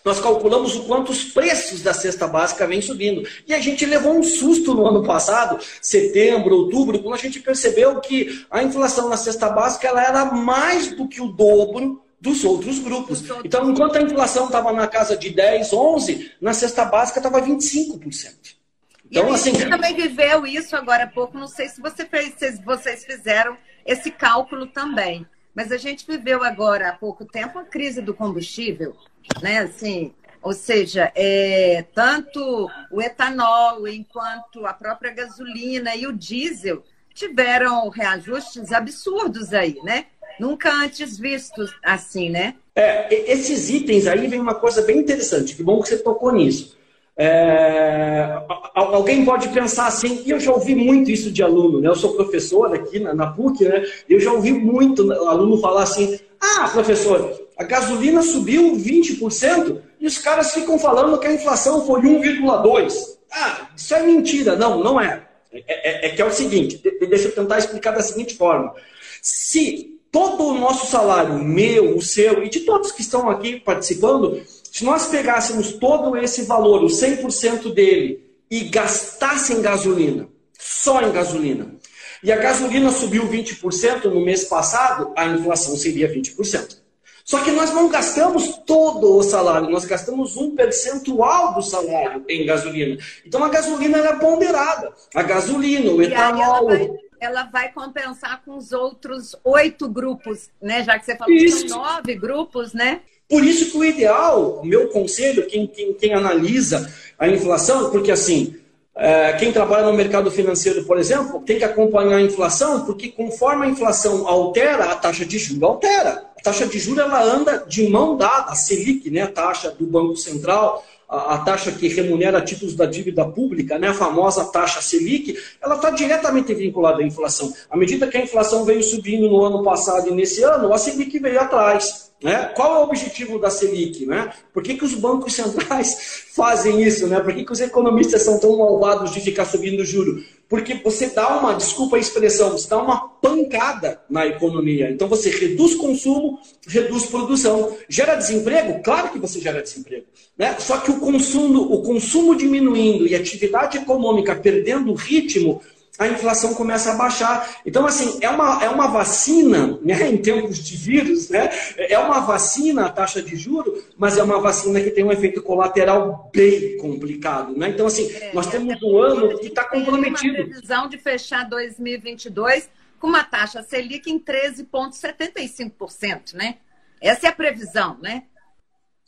Nós 0.04 0.20
calculamos 0.20 0.76
o 0.76 0.84
quanto 0.86 1.12
os 1.12 1.24
preços 1.24 1.82
da 1.82 1.94
cesta 1.94 2.28
básica 2.28 2.66
vêm 2.66 2.82
subindo. 2.82 3.28
E 3.48 3.54
a 3.54 3.60
gente 3.60 3.86
levou 3.86 4.18
um 4.18 4.24
susto 4.24 4.74
no 4.74 4.86
ano 4.86 5.04
passado, 5.04 5.60
setembro, 5.82 6.56
outubro, 6.56 7.00
quando 7.00 7.16
a 7.16 7.18
gente 7.18 7.40
percebeu 7.40 8.00
que 8.00 8.46
a 8.50 8.64
inflação 8.64 9.10
na 9.10 9.18
cesta 9.18 9.50
básica 9.50 9.88
ela 9.88 10.04
era 10.04 10.26
mais 10.26 10.96
do 10.96 11.08
que 11.08 11.22
o 11.22 11.28
dobro 11.28 12.02
dos 12.20 12.44
outros 12.44 12.80
grupos. 12.80 13.24
Então, 13.44 13.70
enquanto 13.70 13.98
a 13.98 14.02
inflação 14.02 14.46
estava 14.46 14.72
na 14.72 14.88
casa 14.88 15.18
de 15.18 15.30
10, 15.30 15.74
11, 15.74 16.32
na 16.40 16.54
cesta 16.54 16.86
básica 16.86 17.20
estava 17.20 17.42
25%. 17.42 18.62
Então, 19.10 19.28
e 19.28 19.32
a 19.32 19.34
assim, 19.34 19.54
gente 19.54 19.70
também 19.70 19.96
viveu 19.96 20.46
isso 20.46 20.76
agora 20.76 21.04
há 21.04 21.08
pouco. 21.08 21.38
Não 21.38 21.48
sei 21.48 21.68
se 21.68 21.82
você 21.82 22.06
fez, 22.06 22.34
se 22.38 22.64
vocês 22.64 23.04
fizeram 23.04 23.58
esse 23.86 24.10
cálculo 24.10 24.68
também. 24.68 25.26
Mas 25.54 25.72
a 25.72 25.78
gente 25.78 26.08
viveu 26.08 26.44
agora 26.44 26.90
há 26.90 26.94
pouco 26.94 27.26
tempo 27.26 27.60
a 27.60 27.64
crise 27.66 28.02
do 28.02 28.14
combustível, 28.14 28.96
né? 29.42 29.60
Assim, 29.60 30.14
ou 30.42 30.54
seja, 30.54 31.12
é, 31.16 31.86
tanto 31.94 32.68
o 32.92 33.02
etanol 33.02 33.88
enquanto 33.88 34.66
a 34.66 34.74
própria 34.74 35.14
gasolina 35.14 35.96
e 35.96 36.08
o 36.08 36.14
diesel 36.14 36.84
tiveram 37.14 37.90
reajustes 37.90 38.72
absurdos 38.72 39.54
aí, 39.54 39.78
né? 39.84 40.06
Nunca 40.40 40.74
antes 40.74 41.20
vistos 41.20 41.72
assim, 41.84 42.30
né? 42.30 42.56
É, 42.76 43.32
esses 43.32 43.70
itens 43.70 44.08
aí 44.08 44.26
vem 44.28 44.40
uma 44.40 44.56
coisa 44.56 44.82
bem 44.82 44.98
interessante. 44.98 45.56
Que 45.56 45.62
bom 45.62 45.82
que 45.82 45.90
você 45.90 45.98
tocou 45.98 46.32
nisso. 46.32 46.78
É, 47.18 48.42
alguém 48.74 49.24
pode 49.24 49.50
pensar 49.50 49.86
assim, 49.86 50.24
e 50.26 50.32
eu 50.32 50.40
já 50.40 50.52
ouvi 50.52 50.74
muito 50.74 51.12
isso 51.12 51.32
de 51.32 51.44
aluno, 51.44 51.80
né? 51.80 51.90
Eu 51.90 51.96
sou 51.96 52.16
professor 52.16 52.74
aqui 52.74 53.00
na, 53.00 53.14
na 53.14 53.28
PUC, 53.28 53.66
né? 53.66 53.84
Eu 54.10 54.20
já 54.20 54.32
ouvi 54.32 54.52
muito 54.52 55.12
aluno 55.12 55.58
falar 55.60 55.84
assim: 55.84 56.18
ah, 56.40 56.70
professor, 56.70 57.41
a 57.62 57.64
gasolina 57.64 58.24
subiu 58.24 58.76
20% 58.76 59.82
e 60.00 60.08
os 60.08 60.18
caras 60.18 60.52
ficam 60.52 60.80
falando 60.80 61.20
que 61.20 61.28
a 61.28 61.34
inflação 61.34 61.86
foi 61.86 62.02
1,2%. 62.02 62.92
Ah, 63.32 63.68
isso 63.78 63.94
é 63.94 64.02
mentira. 64.02 64.56
Não, 64.56 64.84
não 64.84 65.00
é. 65.00 65.28
É, 65.54 65.62
é, 65.68 66.08
é 66.08 66.10
que 66.10 66.22
é 66.22 66.26
o 66.26 66.32
seguinte, 66.32 66.82
deixa 67.08 67.28
eu 67.28 67.36
tentar 67.36 67.60
explicar 67.60 67.92
da 67.92 68.02
seguinte 68.02 68.36
forma. 68.36 68.74
Se 69.22 70.00
todo 70.12 70.48
o 70.48 70.58
nosso 70.58 70.90
salário, 70.90 71.38
meu, 71.38 71.96
o 71.96 72.02
seu 72.02 72.44
e 72.44 72.50
de 72.50 72.62
todos 72.62 72.92
que 72.92 73.02
estão 73.02 73.30
aqui 73.30 73.60
participando, 73.60 74.42
se 74.72 74.84
nós 74.84 75.08
pegássemos 75.08 75.74
todo 75.74 76.18
esse 76.18 76.44
valor, 76.44 76.84
o 76.84 76.88
100% 76.88 77.74
dele, 77.74 78.24
e 78.50 78.62
gastasse 78.62 79.54
em 79.54 79.62
gasolina, 79.62 80.28
só 80.58 81.02
em 81.02 81.12
gasolina, 81.12 81.76
e 82.24 82.32
a 82.32 82.38
gasolina 82.38 82.92
subiu 82.92 83.28
20% 83.28 84.06
no 84.06 84.22
mês 84.22 84.46
passado, 84.46 85.14
a 85.16 85.28
inflação 85.28 85.76
seria 85.78 86.12
20%. 86.12 86.81
Só 87.26 87.44
que 87.44 87.52
nós 87.52 87.74
não 87.74 87.90
gastamos 87.90 88.58
todo 88.66 89.18
o 89.18 89.24
salário, 89.24 89.70
nós 89.70 89.86
gastamos 89.86 90.38
um 90.38 90.56
percentual 90.56 91.54
do 91.54 91.62
salário 91.62 92.24
em 92.28 92.46
gasolina. 92.46 92.98
Então 93.26 93.44
a 93.44 93.50
gasolina 93.50 93.98
é 93.98 94.16
ponderada. 94.16 94.94
A 95.14 95.24
gasolina, 95.24 95.92
o 95.92 96.02
etanol. 96.02 96.70
Ela 96.72 96.78
vai, 96.78 96.90
ela 97.20 97.44
vai, 97.44 97.72
compensar 97.72 98.42
com 98.44 98.58
os 98.58 98.72
outros 98.72 99.36
oito 99.44 99.88
grupos, 99.88 100.50
né? 100.62 100.84
Já 100.84 100.98
que 100.98 101.06
você 101.06 101.16
falou 101.16 101.34
Isso. 101.34 101.64
que 101.64 101.70
são 101.70 101.84
nove 101.84 102.16
grupos, 102.16 102.74
né? 102.74 103.02
Por 103.32 103.46
isso 103.46 103.72
que 103.72 103.78
o 103.78 103.86
ideal, 103.86 104.60
o 104.62 104.66
meu 104.66 104.90
conselho, 104.90 105.48
quem, 105.48 105.66
quem, 105.66 105.94
quem 105.94 106.14
analisa 106.14 106.94
a 107.18 107.30
inflação, 107.30 107.90
porque 107.90 108.12
assim, 108.12 108.58
é, 108.94 109.32
quem 109.34 109.54
trabalha 109.54 109.86
no 109.86 109.94
mercado 109.94 110.30
financeiro, 110.30 110.84
por 110.84 110.98
exemplo, 110.98 111.40
tem 111.40 111.58
que 111.58 111.64
acompanhar 111.64 112.18
a 112.18 112.22
inflação, 112.22 112.86
porque 112.86 113.08
conforme 113.08 113.66
a 113.66 113.70
inflação 113.70 114.28
altera, 114.28 114.92
a 114.92 114.96
taxa 114.96 115.26
de 115.26 115.40
juros 115.40 115.64
altera. 115.64 116.26
Taxa 116.44 116.66
de 116.66 116.80
juros 116.80 117.04
ela 117.04 117.24
anda 117.24 117.66
de 117.68 117.88
mão 117.88 118.18
dada, 118.18 118.52
a 118.52 118.56
Selic, 118.56 119.10
né, 119.10 119.22
a 119.22 119.28
taxa 119.28 119.72
do 119.72 119.86
Banco 119.86 120.16
Central, 120.18 120.86
a, 121.08 121.36
a 121.36 121.38
taxa 121.40 121.72
que 121.72 121.88
remunera 121.88 122.42
títulos 122.42 122.76
da 122.76 122.86
dívida 122.86 123.26
pública, 123.26 123.78
né, 123.78 123.90
a 123.90 123.94
famosa 123.94 124.46
taxa 124.46 124.82
Selic, 124.82 125.38
ela 125.62 125.76
está 125.76 125.90
diretamente 125.90 126.54
vinculada 126.54 127.02
à 127.02 127.06
inflação. 127.06 127.54
À 127.70 127.78
medida 127.78 128.08
que 128.08 128.18
a 128.18 128.24
inflação 128.24 128.64
veio 128.64 128.82
subindo 128.82 129.30
no 129.30 129.44
ano 129.44 129.64
passado 129.64 130.08
e 130.08 130.12
nesse 130.12 130.42
ano, 130.44 130.74
a 130.74 130.78
Selic 130.78 131.20
veio 131.20 131.40
atrás. 131.40 132.12
Né? 132.24 132.52
Qual 132.56 132.76
é 132.76 132.80
o 132.80 132.84
objetivo 132.84 133.40
da 133.40 133.50
Selic? 133.50 134.06
Né? 134.06 134.32
Por 134.54 134.62
que, 134.62 134.76
que 134.76 134.86
os 134.86 134.94
bancos 134.94 135.34
centrais 135.36 136.26
fazem 136.36 136.82
isso? 136.82 137.08
Né? 137.08 137.20
Por 137.20 137.34
que, 137.34 137.44
que 137.44 137.52
os 137.52 137.60
economistas 137.60 138.22
são 138.22 138.40
tão 138.40 138.58
malvados 138.58 139.12
de 139.12 139.20
ficar 139.20 139.46
subindo 139.46 139.82
o 139.82 139.86
juro? 139.86 140.24
Porque 140.52 140.74
você 140.74 141.08
dá 141.08 141.40
uma, 141.40 141.54
desculpa 141.54 141.96
a 141.96 142.00
expressão, 142.00 142.52
você 142.52 142.68
dá 142.68 142.78
uma 142.78 143.08
pancada 143.08 144.02
na 144.10 144.28
economia. 144.28 144.92
Então 144.92 145.08
você 145.08 145.30
reduz 145.30 145.76
consumo, 145.76 146.40
reduz 146.68 147.06
produção. 147.06 147.78
Gera 147.88 148.16
desemprego? 148.16 148.84
Claro 148.84 149.14
que 149.14 149.18
você 149.18 149.40
gera 149.40 149.62
desemprego. 149.62 150.08
Né? 150.38 150.54
Só 150.60 150.80
que 150.80 150.92
o 150.92 151.00
consumo, 151.00 151.74
o 151.74 151.82
consumo 151.82 152.36
diminuindo 152.36 153.08
e 153.08 153.16
a 153.16 153.20
atividade 153.20 153.78
econômica 153.78 154.36
perdendo 154.36 154.94
ritmo, 154.94 155.62
a 156.02 156.08
inflação 156.08 156.56
começa 156.56 156.92
a 156.92 156.96
baixar. 156.96 157.62
Então, 157.64 157.86
assim, 157.86 158.18
é 158.22 158.30
uma, 158.30 158.64
é 158.64 158.70
uma 158.70 158.88
vacina, 158.88 159.78
né, 159.84 160.10
em 160.10 160.18
tempos 160.18 160.58
de 160.58 160.76
vírus, 160.76 161.30
né, 161.30 161.52
é 161.78 162.00
uma 162.00 162.22
vacina 162.22 162.88
a 162.88 162.90
taxa 162.90 163.22
de 163.22 163.36
juro, 163.36 163.84
mas 163.96 164.18
é 164.18 164.24
uma 164.24 164.42
vacina 164.42 164.82
que 164.82 164.90
tem 164.90 165.04
um 165.04 165.12
efeito 165.12 165.44
colateral 165.44 166.32
bem 166.34 166.76
complicado. 166.78 167.56
Né? 167.56 167.70
Então, 167.70 167.86
assim, 167.86 168.12
é, 168.12 168.32
nós 168.34 168.48
temos 168.48 168.82
um 168.82 168.98
ano 168.98 169.38
que 169.38 169.46
está 169.46 169.64
comprometido. 169.64 170.34
Tem 170.34 170.44
uma 170.44 170.50
previsão 170.50 170.90
de 170.90 170.98
fechar 170.98 171.48
2022 171.48 172.68
com 173.00 173.06
uma 173.06 173.24
taxa 173.24 173.62
Selic 173.62 174.10
em 174.10 174.20
13,75%, 174.20 176.34
né? 176.34 176.56
Essa 177.00 177.28
é 177.28 177.30
a 177.30 177.34
previsão, 177.34 178.00
né? 178.02 178.24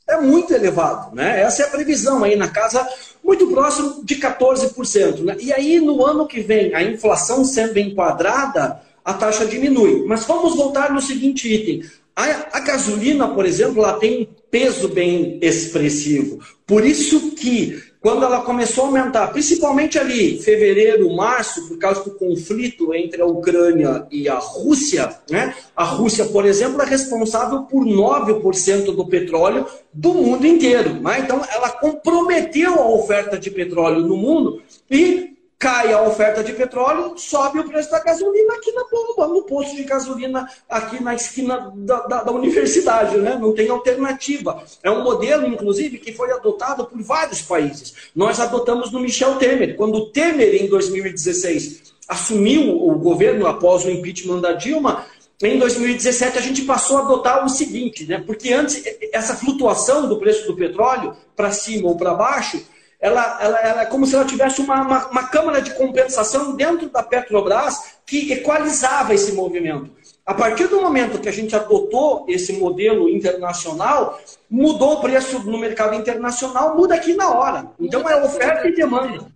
É 0.07 0.17
muito 0.19 0.53
elevado. 0.53 1.15
Né? 1.15 1.41
Essa 1.41 1.63
é 1.63 1.65
a 1.65 1.69
previsão 1.69 2.23
aí 2.23 2.35
na 2.35 2.47
casa 2.47 2.87
muito 3.23 3.47
próximo 3.47 4.03
de 4.03 4.15
14%. 4.15 5.19
Né? 5.19 5.37
E 5.39 5.53
aí, 5.53 5.79
no 5.79 6.05
ano 6.05 6.27
que 6.27 6.41
vem, 6.41 6.73
a 6.75 6.83
inflação 6.83 7.45
sendo 7.45 7.77
enquadrada, 7.79 8.81
a 9.03 9.13
taxa 9.13 9.45
diminui. 9.45 10.03
Mas 10.05 10.25
vamos 10.25 10.55
voltar 10.55 10.91
no 10.91 11.01
seguinte 11.01 11.51
item. 11.51 11.83
A, 12.15 12.57
a 12.57 12.59
gasolina, 12.59 13.27
por 13.27 13.45
exemplo, 13.45 13.83
ela 13.83 13.93
tem 13.93 14.23
um 14.23 14.27
peso 14.51 14.87
bem 14.87 15.39
expressivo. 15.41 16.39
Por 16.65 16.85
isso 16.85 17.31
que 17.31 17.81
quando 18.03 18.25
ela 18.25 18.41
começou 18.41 18.83
a 18.83 18.87
aumentar, 18.87 19.27
principalmente 19.27 19.97
ali, 19.97 20.37
fevereiro, 20.37 21.15
março, 21.15 21.69
por 21.69 21.77
causa 21.77 22.03
do 22.03 22.11
conflito 22.11 22.93
entre 22.93 23.21
a 23.21 23.25
Ucrânia 23.25 24.05
e 24.11 24.27
a 24.27 24.37
Rússia, 24.39 25.09
né? 25.29 25.55
A 25.73 25.85
Rússia, 25.85 26.25
por 26.25 26.45
exemplo, 26.45 26.81
é 26.81 26.85
responsável 26.85 27.61
por 27.61 27.85
9% 27.85 28.93
do 28.93 29.07
petróleo 29.07 29.65
do 29.93 30.13
mundo 30.13 30.45
inteiro. 30.45 30.95
Né? 30.95 31.19
Então, 31.21 31.41
ela 31.49 31.69
comprometeu 31.69 32.73
a 32.73 32.89
oferta 32.89 33.39
de 33.39 33.49
petróleo 33.49 34.01
no 34.01 34.17
mundo 34.17 34.61
e 34.91 35.32
cai 35.63 35.93
a 35.93 36.01
oferta 36.01 36.43
de 36.43 36.51
petróleo, 36.51 37.13
sobe 37.15 37.59
o 37.59 37.63
preço 37.63 37.89
da 37.89 38.03
gasolina 38.03 38.55
aqui 38.55 38.69
na 38.73 38.83
bomba, 38.83 39.33
no 39.33 39.43
posto 39.43 39.77
de 39.77 39.85
gasolina 39.85 40.45
aqui 40.67 41.01
na 41.01 41.15
esquina 41.15 41.71
da, 41.73 42.01
da, 42.01 42.23
da, 42.23 42.31
universidade, 42.33 43.17
né? 43.17 43.37
Não 43.39 43.53
tem 43.53 43.69
alternativa. 43.69 44.61
É 44.83 44.91
um 44.91 45.01
modelo, 45.01 45.47
inclusive, 45.47 45.99
que 45.99 46.11
foi 46.11 46.33
adotado 46.33 46.85
por 46.85 47.01
vários 47.01 47.41
países. 47.41 47.93
Nós 48.13 48.41
adotamos 48.41 48.91
no 48.91 48.99
Michel 48.99 49.35
Temer. 49.35 49.77
Quando 49.77 49.95
o 49.95 50.05
Temer, 50.07 50.61
em 50.61 50.67
2016, 50.67 51.93
assumiu 52.09 52.85
o 52.85 52.99
governo 52.99 53.47
após 53.47 53.85
o 53.85 53.89
impeachment 53.89 54.41
da 54.41 54.51
Dilma, 54.51 55.05
em 55.41 55.57
2017 55.57 56.37
a 56.37 56.41
gente 56.41 56.63
passou 56.63 56.97
a 56.97 57.01
adotar 57.03 57.45
o 57.45 57.49
seguinte, 57.49 58.05
né? 58.05 58.21
Porque 58.25 58.51
antes 58.51 58.83
essa 59.13 59.33
flutuação 59.33 60.09
do 60.09 60.19
preço 60.19 60.45
do 60.45 60.57
petróleo 60.57 61.15
para 61.37 61.53
cima 61.53 61.87
ou 61.87 61.95
para 61.95 62.13
baixo 62.13 62.61
ela, 63.03 63.37
ela, 63.41 63.59
ela, 63.59 63.81
é 63.81 63.85
como 63.85 64.07
se 64.07 64.15
ela 64.15 64.23
tivesse 64.23 64.61
uma, 64.61 64.81
uma, 64.81 65.07
uma 65.07 65.27
câmara 65.27 65.61
de 65.61 65.75
compensação 65.75 66.55
dentro 66.55 66.89
da 66.89 67.03
Petrobras 67.03 67.97
que 68.05 68.31
equalizava 68.31 69.13
esse 69.13 69.33
movimento. 69.33 69.91
A 70.25 70.33
partir 70.33 70.67
do 70.67 70.79
momento 70.79 71.19
que 71.19 71.27
a 71.27 71.31
gente 71.33 71.53
adotou 71.53 72.25
esse 72.29 72.53
modelo 72.53 73.09
internacional, 73.09 74.21
mudou 74.49 74.93
o 74.93 75.01
preço 75.01 75.39
no 75.39 75.57
mercado 75.57 75.95
internacional, 75.95 76.77
muda 76.77 76.95
aqui 76.95 77.13
na 77.13 77.29
hora. 77.29 77.67
Então 77.77 78.09
é 78.09 78.23
oferta 78.23 78.69
e 78.69 78.73
demanda. 78.73 79.27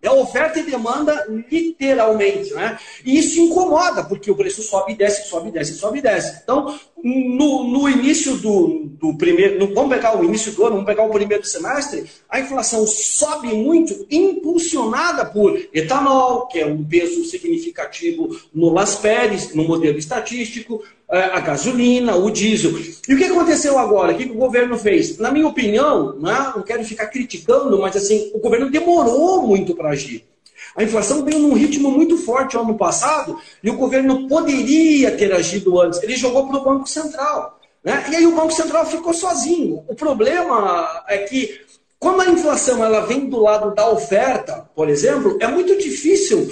É 0.00 0.10
oferta 0.10 0.60
e 0.60 0.62
demanda 0.62 1.26
literalmente, 1.50 2.54
né? 2.54 2.78
E 3.04 3.18
isso 3.18 3.40
incomoda, 3.40 4.04
porque 4.04 4.30
o 4.30 4.36
preço 4.36 4.62
sobe 4.62 4.92
e 4.92 4.96
desce, 4.96 5.28
sobe 5.28 5.48
e 5.48 5.52
desce, 5.52 5.74
sobe 5.74 5.98
e 5.98 6.02
desce. 6.02 6.40
Então, 6.44 6.78
no, 7.02 7.64
no 7.64 7.88
início 7.88 8.36
do, 8.36 8.84
do 8.84 9.16
primeiro, 9.16 9.58
no, 9.58 9.74
vamos 9.74 9.94
pegar 9.94 10.16
o 10.16 10.24
início 10.24 10.52
do 10.52 10.62
ano, 10.62 10.76
vamos 10.76 10.86
pegar 10.86 11.02
o 11.02 11.10
primeiro 11.10 11.44
semestre, 11.44 12.04
a 12.28 12.38
inflação 12.38 12.86
sobe 12.86 13.48
muito, 13.48 14.06
impulsionada 14.08 15.24
por 15.24 15.58
etanol, 15.74 16.46
que 16.46 16.60
é 16.60 16.66
um 16.66 16.84
peso 16.84 17.24
significativo 17.24 18.36
no 18.54 18.72
Las 18.72 18.94
Pérez, 18.94 19.52
no 19.52 19.64
modelo 19.64 19.98
estatístico, 19.98 20.82
a 21.08 21.40
gasolina, 21.40 22.16
o 22.16 22.30
diesel. 22.30 22.72
E 23.08 23.14
o 23.14 23.16
que 23.16 23.24
aconteceu 23.24 23.78
agora? 23.78 24.12
O 24.12 24.16
que 24.16 24.24
o 24.24 24.34
governo 24.34 24.76
fez? 24.76 25.16
Na 25.18 25.30
minha 25.30 25.46
opinião, 25.46 26.18
né, 26.18 26.52
não 26.54 26.62
quero 26.62 26.84
ficar 26.84 27.06
criticando, 27.06 27.78
mas 27.78 27.96
assim, 27.96 28.30
o 28.34 28.38
governo 28.38 28.70
demorou 28.70 29.46
muito 29.46 29.74
para 29.74 29.90
agir. 29.90 30.26
A 30.76 30.84
inflação 30.84 31.24
veio 31.24 31.38
num 31.38 31.54
ritmo 31.54 31.90
muito 31.90 32.16
forte 32.18 32.56
ano 32.56 32.76
passado 32.76 33.38
e 33.62 33.70
o 33.70 33.76
governo 33.76 34.28
poderia 34.28 35.10
ter 35.16 35.32
agido 35.32 35.80
antes. 35.80 36.02
Ele 36.02 36.16
jogou 36.16 36.46
para 36.46 36.58
o 36.58 36.64
Banco 36.64 36.88
Central. 36.88 37.58
Né? 37.82 38.04
E 38.10 38.16
aí 38.16 38.26
o 38.26 38.34
Banco 38.34 38.52
Central 38.52 38.84
ficou 38.84 39.14
sozinho. 39.14 39.84
O 39.88 39.94
problema 39.94 41.04
é 41.08 41.18
que, 41.18 41.60
quando 41.98 42.20
a 42.20 42.28
inflação 42.28 42.84
ela 42.84 43.00
vem 43.00 43.28
do 43.28 43.40
lado 43.40 43.74
da 43.74 43.88
oferta, 43.88 44.68
por 44.74 44.88
exemplo, 44.88 45.38
é 45.40 45.46
muito 45.48 45.76
difícil 45.78 46.50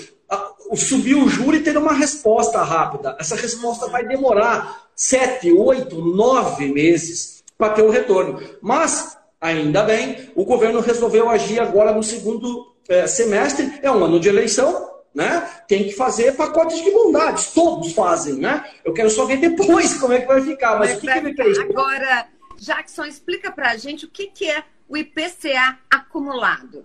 subir 0.74 1.14
o 1.14 1.28
juro 1.28 1.56
e 1.56 1.62
ter 1.62 1.76
uma 1.76 1.92
resposta 1.92 2.62
rápida. 2.62 3.16
Essa 3.18 3.36
resposta 3.36 3.88
vai 3.88 4.06
demorar 4.06 4.88
sete, 4.94 5.52
oito, 5.52 6.00
nove 6.00 6.72
meses 6.72 7.44
para 7.56 7.72
ter 7.72 7.82
o 7.82 7.90
retorno. 7.90 8.40
Mas, 8.60 9.16
ainda 9.40 9.82
bem, 9.82 10.30
o 10.34 10.44
governo 10.44 10.80
resolveu 10.80 11.28
agir 11.28 11.60
agora 11.60 11.92
no 11.92 12.02
segundo 12.02 12.74
é, 12.88 13.06
semestre. 13.06 13.78
É 13.82 13.90
um 13.90 14.04
ano 14.04 14.18
de 14.18 14.28
eleição, 14.28 14.90
né? 15.14 15.48
Tem 15.68 15.84
que 15.84 15.92
fazer 15.92 16.36
pacotes 16.36 16.82
de 16.82 16.90
bondades, 16.90 17.52
todos 17.52 17.92
fazem, 17.92 18.34
né? 18.34 18.64
Eu 18.84 18.92
quero 18.92 19.10
só 19.10 19.24
ver 19.24 19.38
depois 19.38 19.94
como 19.94 20.12
é 20.12 20.20
que 20.20 20.26
vai 20.26 20.42
ficar, 20.42 20.78
mas, 20.78 20.96
o 20.96 21.00
que, 21.00 21.06
que 21.06 21.18
ele 21.18 21.34
fez? 21.34 21.58
Agora, 21.58 22.28
Jackson, 22.58 23.04
explica 23.04 23.50
para 23.50 23.70
a 23.70 23.76
gente 23.76 24.04
o 24.04 24.10
que, 24.10 24.26
que 24.26 24.50
é 24.50 24.64
o 24.88 24.96
IPCA 24.96 25.78
acumulado. 25.90 26.84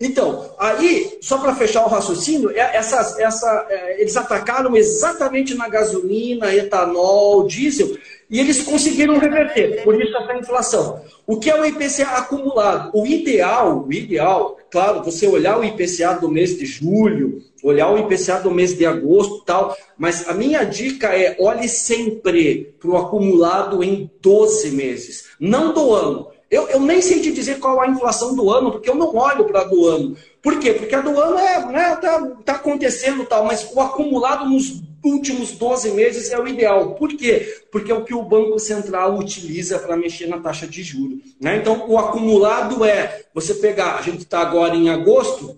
Então, 0.00 0.50
aí, 0.58 1.18
só 1.22 1.38
para 1.38 1.54
fechar 1.54 1.84
o 1.84 1.88
raciocínio, 1.88 2.50
é, 2.50 2.76
essa, 2.76 3.16
essa, 3.22 3.66
é, 3.70 4.00
eles 4.00 4.16
atacaram 4.16 4.76
exatamente 4.76 5.54
na 5.54 5.68
gasolina, 5.68 6.52
etanol, 6.52 7.46
diesel, 7.46 7.96
e 8.28 8.40
eles 8.40 8.62
conseguiram 8.62 9.18
reverter, 9.18 9.84
por 9.84 10.00
isso 10.00 10.16
essa 10.16 10.36
inflação. 10.36 11.00
O 11.26 11.38
que 11.38 11.48
é 11.48 11.60
o 11.60 11.64
IPCA 11.64 12.16
acumulado? 12.16 12.90
O 12.92 13.06
ideal, 13.06 13.84
o 13.86 13.92
ideal, 13.92 14.58
claro, 14.70 15.04
você 15.04 15.28
olhar 15.28 15.58
o 15.58 15.64
IPCA 15.64 16.14
do 16.14 16.28
mês 16.28 16.58
de 16.58 16.66
julho, 16.66 17.40
olhar 17.62 17.88
o 17.90 17.98
IPCA 17.98 18.40
do 18.40 18.50
mês 18.50 18.76
de 18.76 18.84
agosto 18.84 19.44
tal, 19.44 19.76
mas 19.96 20.28
a 20.28 20.34
minha 20.34 20.64
dica 20.64 21.16
é 21.16 21.36
olhe 21.38 21.68
sempre 21.68 22.74
para 22.80 22.90
o 22.90 22.96
acumulado 22.96 23.84
em 23.84 24.10
12 24.20 24.72
meses, 24.72 25.26
não 25.38 25.72
do 25.72 25.94
ano. 25.94 26.33
Eu, 26.54 26.68
eu 26.68 26.78
nem 26.78 27.02
sei 27.02 27.20
te 27.20 27.32
dizer 27.32 27.58
qual 27.58 27.80
a 27.80 27.88
inflação 27.88 28.34
do 28.34 28.48
ano, 28.48 28.70
porque 28.70 28.88
eu 28.88 28.94
não 28.94 29.14
olho 29.16 29.44
para 29.44 29.62
a 29.62 29.64
do 29.64 29.88
ano. 29.88 30.16
Por 30.40 30.60
quê? 30.60 30.72
Porque 30.72 30.94
a 30.94 31.00
do 31.00 31.18
ano 31.18 31.36
é, 31.36 31.66
né, 31.66 31.96
tá, 31.96 32.20
tá 32.44 32.52
acontecendo 32.52 33.24
tal, 33.26 33.44
mas 33.44 33.68
o 33.72 33.80
acumulado 33.80 34.48
nos 34.48 34.80
últimos 35.04 35.50
12 35.52 35.90
meses 35.90 36.30
é 36.30 36.38
o 36.38 36.46
ideal. 36.46 36.94
Por 36.94 37.08
quê? 37.16 37.64
Porque 37.72 37.90
é 37.90 37.94
o 37.94 38.04
que 38.04 38.14
o 38.14 38.22
Banco 38.22 38.58
Central 38.60 39.18
utiliza 39.18 39.80
para 39.80 39.96
mexer 39.96 40.28
na 40.28 40.38
taxa 40.38 40.66
de 40.66 40.82
juros. 40.82 41.18
Né? 41.40 41.56
Então, 41.56 41.86
o 41.88 41.98
acumulado 41.98 42.84
é 42.84 43.24
você 43.34 43.54
pegar, 43.54 43.96
a 43.96 44.02
gente 44.02 44.20
está 44.20 44.38
agora 44.38 44.76
em 44.76 44.88
agosto, 44.88 45.56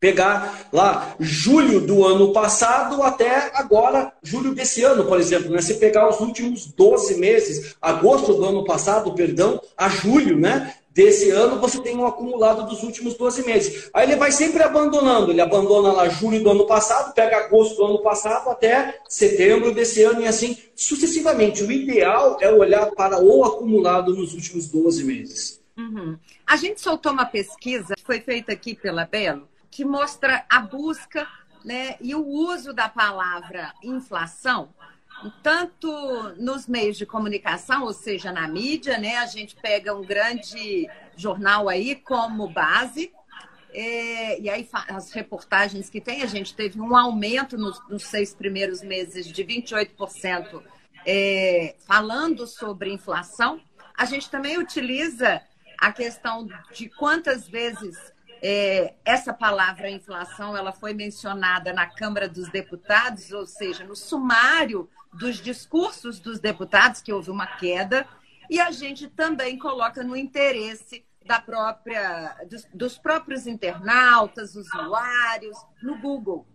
pegar 0.00 0.68
lá 0.72 1.14
julho 1.20 1.78
do 1.78 2.04
ano 2.04 2.32
passado 2.32 3.02
até 3.02 3.50
agora, 3.54 4.10
julho 4.22 4.54
desse 4.54 4.82
ano, 4.82 5.04
por 5.04 5.20
exemplo, 5.20 5.50
né? 5.50 5.60
Você 5.60 5.74
pegar 5.74 6.08
os 6.08 6.18
últimos 6.20 6.66
12 6.66 7.16
meses, 7.16 7.76
agosto 7.80 8.32
do 8.32 8.44
ano 8.46 8.64
passado, 8.64 9.12
perdão, 9.12 9.60
a 9.76 9.88
julho, 9.90 10.38
né? 10.38 10.74
Desse 10.92 11.30
ano, 11.30 11.60
você 11.60 11.80
tem 11.80 11.96
um 11.96 12.04
acumulado 12.04 12.66
dos 12.66 12.82
últimos 12.82 13.14
12 13.14 13.46
meses. 13.46 13.88
Aí 13.94 14.08
ele 14.08 14.16
vai 14.16 14.32
sempre 14.32 14.60
abandonando. 14.60 15.30
Ele 15.30 15.40
abandona 15.40 15.92
lá 15.92 16.08
julho 16.08 16.42
do 16.42 16.50
ano 16.50 16.66
passado, 16.66 17.14
pega 17.14 17.44
agosto 17.44 17.76
do 17.76 17.84
ano 17.84 18.02
passado 18.02 18.50
até 18.50 18.98
setembro 19.08 19.72
desse 19.72 20.02
ano 20.02 20.20
e 20.20 20.26
assim 20.26 20.58
sucessivamente. 20.74 21.62
O 21.62 21.70
ideal 21.70 22.38
é 22.40 22.50
olhar 22.50 22.86
para 22.86 23.22
o 23.22 23.44
acumulado 23.44 24.16
nos 24.16 24.34
últimos 24.34 24.66
12 24.66 25.04
meses. 25.04 25.60
Uhum. 25.78 26.18
A 26.44 26.56
gente 26.56 26.80
soltou 26.80 27.12
uma 27.12 27.24
pesquisa, 27.24 27.94
foi 28.04 28.20
feita 28.20 28.50
aqui 28.50 28.74
pela 28.74 29.04
Belo, 29.04 29.48
que 29.70 29.84
mostra 29.84 30.44
a 30.48 30.60
busca 30.60 31.28
né, 31.64 31.96
e 32.00 32.14
o 32.14 32.26
uso 32.26 32.72
da 32.72 32.88
palavra 32.88 33.72
inflação, 33.82 34.72
tanto 35.42 35.90
nos 36.38 36.66
meios 36.66 36.96
de 36.96 37.04
comunicação, 37.04 37.84
ou 37.84 37.92
seja, 37.92 38.32
na 38.32 38.48
mídia, 38.48 38.96
né? 38.96 39.18
A 39.18 39.26
gente 39.26 39.54
pega 39.54 39.94
um 39.94 40.02
grande 40.02 40.88
jornal 41.14 41.68
aí 41.68 41.94
como 41.94 42.48
base, 42.48 43.12
é, 43.72 44.40
e 44.40 44.48
aí 44.48 44.68
as 44.88 45.12
reportagens 45.12 45.90
que 45.90 46.00
tem, 46.00 46.22
a 46.22 46.26
gente 46.26 46.54
teve 46.54 46.80
um 46.80 46.96
aumento 46.96 47.56
nos, 47.58 47.80
nos 47.88 48.04
seis 48.04 48.34
primeiros 48.34 48.82
meses 48.82 49.26
de 49.26 49.44
28% 49.44 50.62
é, 51.06 51.76
falando 51.86 52.46
sobre 52.46 52.92
inflação. 52.92 53.60
A 53.96 54.04
gente 54.06 54.30
também 54.30 54.58
utiliza 54.58 55.42
a 55.78 55.92
questão 55.92 56.48
de 56.72 56.88
quantas 56.88 57.48
vezes 57.48 57.96
é, 58.42 58.94
essa 59.04 59.32
palavra 59.34 59.90
inflação 59.90 60.56
ela 60.56 60.72
foi 60.72 60.94
mencionada 60.94 61.72
na 61.72 61.86
Câmara 61.86 62.28
dos 62.28 62.48
Deputados, 62.48 63.30
ou 63.32 63.46
seja, 63.46 63.84
no 63.84 63.94
sumário 63.94 64.88
dos 65.12 65.36
discursos 65.36 66.18
dos 66.18 66.40
deputados, 66.40 67.02
que 67.02 67.12
houve 67.12 67.30
uma 67.30 67.46
queda, 67.46 68.06
e 68.48 68.60
a 68.60 68.70
gente 68.70 69.08
também 69.08 69.58
coloca 69.58 70.02
no 70.02 70.16
interesse 70.16 71.04
da 71.24 71.40
própria, 71.40 72.36
dos, 72.48 72.66
dos 72.72 72.98
próprios 72.98 73.46
internautas, 73.46 74.56
usuários, 74.56 75.56
no 75.82 76.00
Google. 76.00 76.46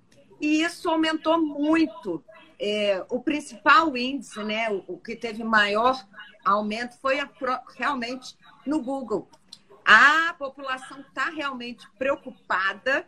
E 0.41 0.63
isso 0.63 0.89
aumentou 0.89 1.39
muito. 1.39 2.23
É, 2.59 3.05
o 3.09 3.21
principal 3.21 3.95
índice, 3.95 4.41
né, 4.43 4.69
o, 4.69 4.83
o, 4.87 4.97
que 4.97 5.15
teve 5.15 5.43
maior 5.43 6.01
aumento 6.43 6.97
foi 6.99 7.19
a, 7.19 7.29
realmente 7.77 8.37
no 8.65 8.81
Google. 8.81 9.29
A 9.85 10.33
população 10.39 11.01
está 11.01 11.29
realmente 11.29 11.87
preocupada 11.97 13.05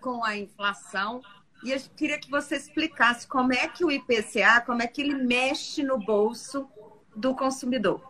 com 0.00 0.24
a 0.24 0.36
inflação 0.36 1.20
e 1.64 1.72
eu 1.72 1.80
queria 1.96 2.18
que 2.18 2.30
você 2.30 2.54
explicasse 2.54 3.26
como 3.26 3.52
é 3.52 3.66
que 3.66 3.84
o 3.84 3.90
IPCA, 3.90 4.62
como 4.64 4.82
é 4.82 4.86
que 4.86 5.02
ele 5.02 5.14
mexe 5.14 5.82
no 5.82 5.98
bolso 5.98 6.68
do 7.14 7.34
consumidor. 7.34 8.00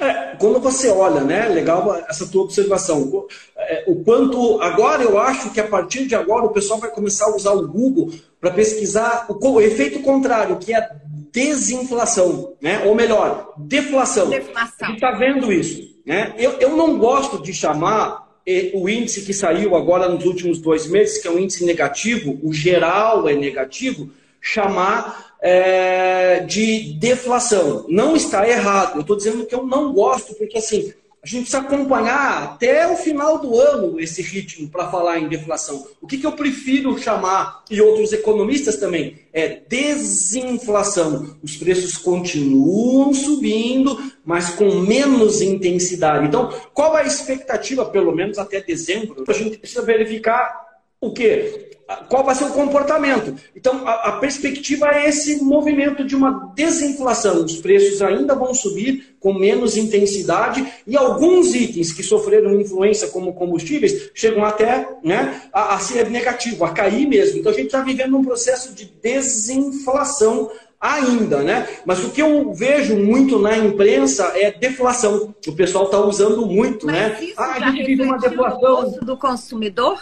É, 0.00 0.34
quando 0.36 0.58
você 0.60 0.88
olha, 0.88 1.20
né, 1.20 1.46
legal 1.48 1.94
essa 2.08 2.26
tua 2.26 2.44
observação, 2.44 3.26
é, 3.54 3.84
o 3.86 4.02
quanto 4.02 4.58
agora 4.62 5.02
eu 5.02 5.18
acho 5.18 5.50
que 5.50 5.60
a 5.60 5.68
partir 5.68 6.06
de 6.06 6.14
agora 6.14 6.46
o 6.46 6.52
pessoal 6.54 6.80
vai 6.80 6.90
começar 6.90 7.26
a 7.26 7.36
usar 7.36 7.52
o 7.52 7.68
Google 7.68 8.10
para 8.40 8.50
pesquisar 8.50 9.26
o, 9.28 9.34
o, 9.46 9.60
efeito 9.60 10.00
contrário, 10.00 10.56
que 10.56 10.72
é 10.72 10.78
a 10.78 10.90
desinflação, 11.30 12.54
né? 12.62 12.86
Ou 12.86 12.94
melhor, 12.94 13.52
deflação. 13.58 14.30
deflação. 14.30 14.94
Está 14.94 15.12
vendo 15.12 15.52
isso. 15.52 15.89
Né? 16.04 16.34
Eu, 16.38 16.52
eu 16.52 16.76
não 16.76 16.98
gosto 16.98 17.42
de 17.42 17.52
chamar 17.52 18.28
eh, 18.46 18.70
o 18.74 18.88
índice 18.88 19.22
que 19.22 19.32
saiu 19.32 19.76
agora 19.76 20.08
nos 20.08 20.24
últimos 20.24 20.58
dois 20.58 20.86
meses, 20.86 21.18
que 21.18 21.28
é 21.28 21.30
um 21.30 21.38
índice 21.38 21.64
negativo, 21.64 22.38
o 22.42 22.52
geral 22.52 23.28
é 23.28 23.34
negativo, 23.34 24.10
chamar 24.40 25.34
é, 25.40 26.40
de 26.40 26.94
deflação. 26.94 27.86
Não 27.88 28.16
está 28.16 28.48
errado. 28.48 28.96
Eu 28.96 29.00
estou 29.02 29.16
dizendo 29.16 29.46
que 29.46 29.54
eu 29.54 29.64
não 29.64 29.92
gosto, 29.92 30.34
porque 30.34 30.58
assim, 30.58 30.92
a 31.22 31.26
gente 31.26 31.42
precisa 31.42 31.58
acompanhar 31.58 32.42
até 32.44 32.90
o 32.90 32.96
final 32.96 33.38
do 33.38 33.58
ano 33.58 34.00
esse 34.00 34.22
ritmo 34.22 34.70
para 34.70 34.90
falar 34.90 35.18
em 35.18 35.28
deflação. 35.28 35.86
O 36.00 36.06
que, 36.06 36.16
que 36.16 36.26
eu 36.26 36.32
prefiro 36.32 36.98
chamar, 36.98 37.62
e 37.70 37.80
outros 37.80 38.12
economistas 38.12 38.76
também, 38.76 39.18
é 39.30 39.60
desinflação. 39.68 41.36
Os 41.42 41.56
preços 41.56 41.98
continuam 41.98 43.12
subindo, 43.12 43.98
mas 44.24 44.50
com 44.50 44.76
menos 44.76 45.42
intensidade. 45.42 46.26
Então, 46.26 46.50
qual 46.72 46.96
a 46.96 47.04
expectativa, 47.04 47.84
pelo 47.84 48.14
menos 48.14 48.38
até 48.38 48.60
dezembro? 48.60 49.22
A 49.28 49.32
gente 49.34 49.58
precisa 49.58 49.82
verificar 49.82 50.69
o 51.00 51.12
quê? 51.12 51.70
Qual 52.08 52.22
vai 52.22 52.34
ser 52.36 52.44
o 52.44 52.52
comportamento? 52.52 53.34
Então, 53.56 53.86
a, 53.86 54.10
a, 54.10 54.12
perspectiva 54.12 54.86
é 54.88 55.08
esse 55.08 55.42
movimento 55.42 56.04
de 56.04 56.14
uma 56.14 56.52
desinflação. 56.54 57.44
Os 57.44 57.56
preços 57.56 58.00
ainda 58.00 58.34
vão 58.34 58.54
subir 58.54 59.16
com 59.18 59.34
menos 59.34 59.76
intensidade 59.76 60.64
e 60.86 60.96
alguns 60.96 61.52
itens 61.52 61.92
que 61.92 62.02
sofreram 62.02 62.60
influência, 62.60 63.08
como 63.08 63.34
combustíveis, 63.34 64.10
chegam 64.14 64.44
até 64.44 64.88
né, 65.02 65.42
a, 65.52 65.74
a 65.74 65.78
ser 65.80 66.08
negativo, 66.08 66.64
a 66.64 66.70
cair 66.70 67.08
mesmo. 67.08 67.40
Então, 67.40 67.50
a 67.50 67.54
gente 67.54 67.66
está 67.66 67.80
vivendo 67.80 68.16
um 68.16 68.24
processo 68.24 68.72
de 68.72 68.84
desinflação 68.84 70.48
ainda, 70.80 71.42
né? 71.42 71.68
Mas 71.84 72.02
o 72.04 72.10
que 72.10 72.22
eu 72.22 72.54
vejo 72.54 72.96
muito 72.96 73.38
na 73.38 73.58
imprensa 73.58 74.32
é 74.34 74.50
deflação. 74.50 75.34
O 75.46 75.52
pessoal 75.52 75.86
está 75.86 75.98
usando 76.00 76.46
muito, 76.46 76.86
Mas 76.86 76.94
né? 76.94 77.18
Isso 77.20 77.34
ah, 77.36 77.52
a 77.52 77.70
gente 77.70 77.84
vive 77.84 78.02
uma 78.02 78.16
deflação. 78.16 78.92
do 79.02 79.16
consumidor? 79.16 80.00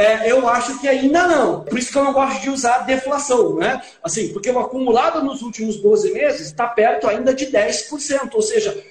É, 0.00 0.32
eu 0.32 0.48
acho 0.48 0.80
que 0.80 0.88
ainda 0.88 1.28
não. 1.28 1.60
Por 1.60 1.78
isso 1.78 1.92
que 1.92 1.98
eu 1.98 2.04
não 2.04 2.14
gosto 2.14 2.40
de 2.40 2.48
usar 2.48 2.78
deflação, 2.86 3.56
né? 3.56 3.82
Assim, 4.02 4.28
porque 4.28 4.50
o 4.50 4.58
acumulado 4.58 5.22
nos 5.22 5.42
últimos 5.42 5.76
12 5.76 6.14
meses 6.14 6.46
está 6.46 6.66
perto 6.66 7.06
ainda 7.06 7.34
de 7.34 7.48
10%. 7.48 8.30
Ou 8.32 8.40
seja, 8.40 8.82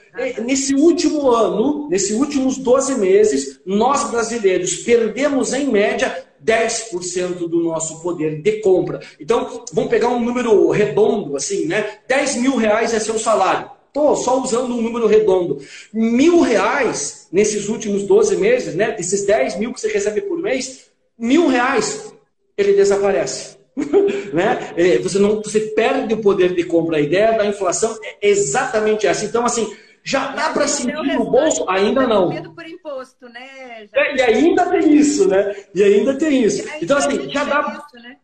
nesse 0.46 0.76
último 0.76 1.32
ano, 1.32 1.90
nesses 1.90 2.12
últimos 2.12 2.58
12 2.58 3.00
meses, 3.00 3.60
nós 3.66 4.12
brasileiros 4.12 4.76
perdemos 4.84 5.52
em 5.52 5.66
média 5.66 6.28
10% 6.46 7.48
do 7.50 7.64
nosso 7.64 8.04
poder 8.04 8.44
de 8.44 8.62
compra. 8.62 9.00
Então, 9.20 9.66
vamos 9.74 9.90
pegar 9.90 10.10
um 10.10 10.24
número 10.24 10.70
redondo, 10.70 11.36
assim, 11.36 11.66
né? 11.66 11.98
10 12.08 12.36
mil 12.36 12.56
reais 12.56 12.94
é 12.94 13.00
seu 13.00 13.18
salário. 13.18 13.72
Estou 13.88 14.16
só 14.16 14.40
usando 14.40 14.76
um 14.76 14.82
número 14.82 15.08
redondo. 15.08 15.58
Mil 15.92 16.42
reais 16.42 17.28
nesses 17.32 17.68
últimos 17.68 18.04
12 18.04 18.38
meses, 18.38 18.76
né? 18.76 18.92
Desses 18.92 19.26
10 19.26 19.58
mil 19.58 19.74
que 19.74 19.82
você 19.82 19.88
recebe 19.88 20.22
por 20.22 20.38
mês, 20.38 20.89
mil 21.20 21.48
reais, 21.48 22.14
ele 22.58 22.74
desaparece. 22.74 23.58
né? 24.34 24.74
É, 24.76 24.98
você, 24.98 25.20
não, 25.20 25.42
você 25.42 25.60
perde 25.60 26.14
o 26.14 26.22
poder 26.22 26.56
de 26.56 26.64
compra. 26.64 26.98
A 26.98 27.02
ideia 27.02 27.38
da 27.38 27.46
inflação 27.46 27.98
é 28.04 28.30
exatamente 28.30 29.06
essa. 29.06 29.26
Então, 29.26 29.46
assim, 29.46 29.76
já 30.04 30.32
dá 30.32 30.50
para 30.50 30.68
sentir 30.68 30.94
no 30.94 31.30
bolso? 31.30 31.66
Ainda 31.70 32.08
não. 32.08 32.30
por 32.54 32.66
imposto, 32.66 33.28
né? 33.30 33.88
É, 33.94 34.16
e 34.16 34.22
ainda 34.22 34.66
tem 34.66 34.94
isso, 34.94 35.28
né? 35.28 35.56
E 35.74 35.84
ainda 35.84 36.16
tem 36.16 36.44
isso. 36.44 36.68
Então, 36.82 36.98
assim, 36.98 37.30
já 37.30 37.44
dá. 37.44 37.84
Né? 37.94 38.18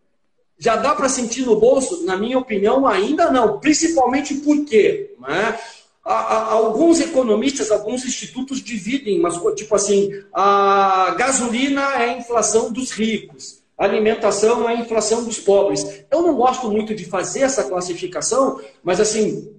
Já 0.58 0.78
dá 0.78 0.96
para 0.96 1.10
sentir 1.10 1.46
no 1.46 1.60
bolso? 1.60 2.06
Na 2.06 2.16
minha 2.16 2.40
opinião, 2.40 2.88
ainda 2.88 3.30
não. 3.30 3.60
Principalmente 3.60 4.36
porque 4.36 5.14
né? 5.20 5.60
Alguns 6.06 7.00
economistas, 7.00 7.72
alguns 7.72 8.06
institutos 8.06 8.62
dividem, 8.62 9.20
mas 9.20 9.40
tipo 9.56 9.76
assim, 9.76 10.12
a 10.32 11.16
gasolina 11.18 11.82
é 11.96 12.12
a 12.12 12.18
inflação 12.18 12.72
dos 12.72 12.92
ricos, 12.92 13.64
a 13.76 13.86
alimentação 13.86 14.70
é 14.70 14.76
a 14.76 14.80
inflação 14.80 15.24
dos 15.24 15.40
pobres. 15.40 16.06
Eu 16.12 16.22
não 16.22 16.36
gosto 16.36 16.70
muito 16.70 16.94
de 16.94 17.06
fazer 17.06 17.42
essa 17.42 17.64
classificação, 17.64 18.62
mas 18.84 19.00
assim, 19.00 19.52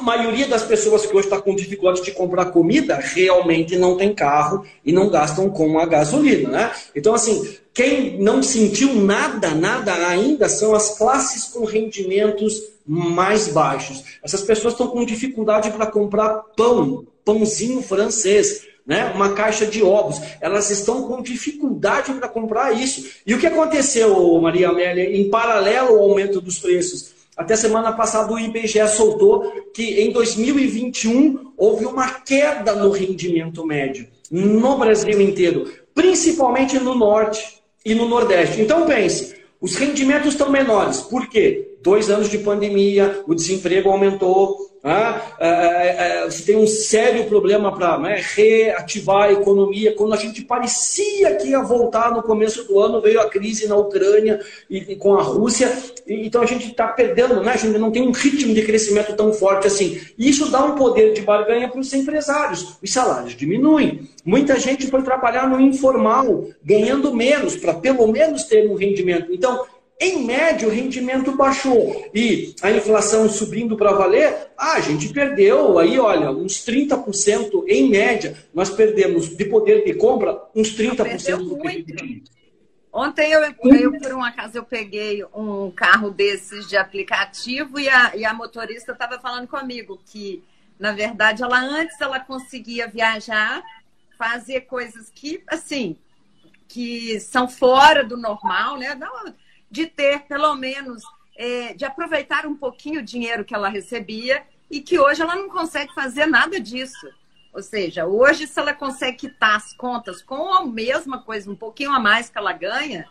a 0.00 0.02
maioria 0.02 0.48
das 0.48 0.62
pessoas 0.62 1.04
que 1.04 1.14
hoje 1.14 1.26
está 1.26 1.40
com 1.40 1.54
dificuldade 1.54 2.02
de 2.02 2.10
comprar 2.10 2.46
comida 2.46 2.96
realmente 2.96 3.76
não 3.76 3.98
tem 3.98 4.14
carro 4.14 4.64
e 4.84 4.92
não 4.92 5.10
gastam 5.10 5.50
com 5.50 5.78
a 5.78 5.84
gasolina, 5.84 6.48
né? 6.48 6.72
Então, 6.96 7.14
assim, 7.14 7.56
quem 7.74 8.18
não 8.18 8.42
sentiu 8.42 8.94
nada, 8.94 9.50
nada 9.50 9.92
ainda 10.08 10.48
são 10.48 10.74
as 10.74 10.96
classes 10.96 11.44
com 11.44 11.64
rendimentos 11.64 12.62
mais 12.86 13.48
baixos. 13.48 14.02
Essas 14.24 14.40
pessoas 14.40 14.72
estão 14.72 14.88
com 14.88 15.04
dificuldade 15.04 15.70
para 15.70 15.86
comprar 15.86 16.42
pão, 16.56 17.06
pãozinho 17.22 17.82
francês, 17.82 18.66
né? 18.86 19.12
uma 19.14 19.34
caixa 19.34 19.66
de 19.66 19.82
ovos. 19.82 20.18
Elas 20.40 20.70
estão 20.70 21.02
com 21.02 21.22
dificuldade 21.22 22.10
para 22.14 22.26
comprar 22.26 22.72
isso. 22.72 23.06
E 23.26 23.34
o 23.34 23.38
que 23.38 23.46
aconteceu, 23.46 24.40
Maria 24.40 24.70
Amélia, 24.70 25.14
em 25.14 25.28
paralelo 25.28 25.90
ao 25.90 26.10
aumento 26.10 26.40
dos 26.40 26.58
preços? 26.58 27.19
Até 27.36 27.56
semana 27.56 27.92
passada 27.92 28.32
o 28.32 28.38
IBGE 28.38 28.86
soltou 28.88 29.52
que 29.72 30.00
em 30.00 30.12
2021 30.12 31.52
houve 31.56 31.86
uma 31.86 32.08
queda 32.20 32.74
no 32.74 32.90
rendimento 32.90 33.64
médio 33.64 34.06
no 34.30 34.78
Brasil 34.78 35.20
inteiro, 35.20 35.70
principalmente 35.94 36.78
no 36.78 36.94
norte 36.94 37.60
e 37.84 37.94
no 37.94 38.08
nordeste. 38.08 38.60
Então 38.60 38.86
pense, 38.86 39.36
os 39.60 39.74
rendimentos 39.74 40.32
estão 40.32 40.50
menores. 40.50 41.00
Por 41.00 41.28
quê? 41.28 41.76
Dois 41.82 42.10
anos 42.10 42.30
de 42.30 42.38
pandemia, 42.38 43.22
o 43.26 43.34
desemprego 43.34 43.90
aumentou, 43.90 44.69
né? 44.82 45.20
Você 46.24 46.42
tem 46.44 46.56
um 46.56 46.66
sério 46.66 47.24
problema 47.24 47.74
para 47.74 47.98
né, 47.98 48.22
reativar 48.34 49.24
a 49.24 49.32
economia. 49.32 49.94
Quando 49.94 50.14
a 50.14 50.16
gente 50.16 50.42
parecia 50.42 51.36
que 51.36 51.48
ia 51.48 51.60
voltar 51.60 52.12
no 52.12 52.22
começo 52.22 52.64
do 52.64 52.80
ano, 52.80 53.00
veio 53.00 53.20
a 53.20 53.28
crise 53.28 53.68
na 53.68 53.76
Ucrânia 53.76 54.40
e, 54.68 54.92
e 54.92 54.96
com 54.96 55.14
a 55.14 55.22
Rússia. 55.22 55.70
E, 56.06 56.26
então 56.26 56.42
a 56.42 56.46
gente 56.46 56.68
está 56.68 56.88
perdendo, 56.88 57.42
né? 57.42 57.52
a 57.52 57.56
gente 57.56 57.78
não 57.78 57.90
tem 57.90 58.02
um 58.02 58.12
ritmo 58.12 58.54
de 58.54 58.62
crescimento 58.62 59.14
tão 59.14 59.32
forte 59.32 59.66
assim. 59.66 60.00
Isso 60.18 60.50
dá 60.50 60.64
um 60.64 60.74
poder 60.74 61.12
de 61.12 61.20
barganha 61.20 61.68
para 61.68 61.80
os 61.80 61.92
empresários. 61.92 62.76
Os 62.82 62.92
salários 62.92 63.36
diminuem. 63.36 64.08
Muita 64.24 64.58
gente 64.58 64.86
foi 64.86 65.02
trabalhar 65.02 65.48
no 65.48 65.60
informal, 65.60 66.46
ganhando 66.64 67.14
menos, 67.14 67.56
para 67.56 67.74
pelo 67.74 68.06
menos 68.06 68.44
ter 68.44 68.68
um 68.68 68.74
rendimento. 68.74 69.32
Então, 69.32 69.64
em 70.00 70.24
média, 70.24 70.66
o 70.66 70.70
rendimento 70.70 71.36
baixou 71.36 72.08
e 72.14 72.54
a 72.62 72.70
inflação 72.70 73.28
subindo 73.28 73.76
para 73.76 73.92
valer, 73.92 74.50
ah, 74.56 74.72
a 74.72 74.80
gente 74.80 75.10
perdeu 75.10 75.78
aí, 75.78 75.98
olha, 75.98 76.30
uns 76.30 76.64
30% 76.64 77.66
em 77.68 77.90
média. 77.90 78.34
Nós 78.54 78.70
perdemos 78.70 79.28
de 79.28 79.44
poder 79.44 79.84
de 79.84 79.92
compra 79.92 80.40
uns 80.54 80.74
30% 80.74 81.46
do 81.46 81.58
que. 81.58 82.22
Ontem 82.90 83.30
eu, 83.30 83.42
eu, 83.42 83.98
por 83.98 84.14
um 84.14 84.24
acaso, 84.24 84.56
eu 84.56 84.64
peguei 84.64 85.22
um 85.34 85.70
carro 85.70 86.10
desses 86.10 86.66
de 86.66 86.78
aplicativo 86.78 87.78
e 87.78 87.88
a, 87.88 88.16
e 88.16 88.24
a 88.24 88.32
motorista 88.32 88.92
estava 88.92 89.20
falando 89.20 89.46
comigo 89.46 90.00
que, 90.06 90.42
na 90.78 90.92
verdade, 90.92 91.42
ela 91.42 91.60
antes 91.60 92.00
ela 92.00 92.18
conseguia 92.18 92.88
viajar, 92.88 93.62
fazer 94.18 94.62
coisas 94.62 95.10
que, 95.14 95.42
assim, 95.46 95.96
que 96.66 97.20
são 97.20 97.46
fora 97.46 98.02
do 98.02 98.16
normal, 98.16 98.76
né? 98.76 98.94
Não, 98.94 99.34
de 99.70 99.86
ter, 99.86 100.22
pelo 100.22 100.54
menos, 100.54 101.02
é, 101.36 101.74
de 101.74 101.84
aproveitar 101.84 102.46
um 102.46 102.56
pouquinho 102.56 103.00
o 103.00 103.04
dinheiro 103.04 103.44
que 103.44 103.54
ela 103.54 103.68
recebia 103.68 104.42
e 104.70 104.80
que 104.80 104.98
hoje 104.98 105.22
ela 105.22 105.36
não 105.36 105.48
consegue 105.48 105.94
fazer 105.94 106.26
nada 106.26 106.60
disso. 106.60 107.08
Ou 107.52 107.62
seja, 107.62 108.06
hoje, 108.06 108.46
se 108.46 108.58
ela 108.58 108.72
consegue 108.72 109.18
quitar 109.18 109.56
as 109.56 109.72
contas 109.72 110.22
com 110.22 110.52
a 110.52 110.64
mesma 110.64 111.22
coisa, 111.22 111.50
um 111.50 111.56
pouquinho 111.56 111.92
a 111.92 111.98
mais 111.98 112.28
que 112.28 112.38
ela 112.38 112.52
ganha, 112.52 113.08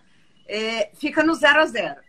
é, 0.47 0.89
fica 0.93 1.23
no 1.23 1.33
zero 1.33 1.59
a 1.59 1.65
zero. 1.65 2.01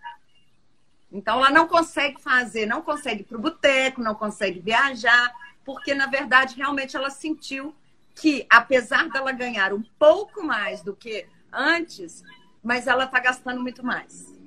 Então, 1.10 1.38
ela 1.38 1.50
não 1.50 1.66
consegue 1.66 2.20
fazer, 2.22 2.66
não 2.66 2.82
consegue 2.82 3.22
ir 3.22 3.24
para 3.24 3.36
o 3.36 3.40
boteco, 3.40 4.00
não 4.00 4.14
consegue 4.14 4.60
viajar, 4.60 5.34
porque, 5.64 5.92
na 5.92 6.06
verdade, 6.06 6.54
realmente 6.54 6.96
ela 6.96 7.10
sentiu 7.10 7.74
que, 8.14 8.46
apesar 8.48 9.08
dela 9.08 9.32
ganhar 9.32 9.72
um 9.72 9.82
pouco 9.98 10.42
mais 10.42 10.82
do 10.82 10.94
que 10.94 11.26
antes, 11.52 12.22
mas 12.62 12.86
ela 12.86 13.04
está 13.04 13.18
gastando 13.18 13.60
muito 13.60 13.84
mais. 13.84 14.39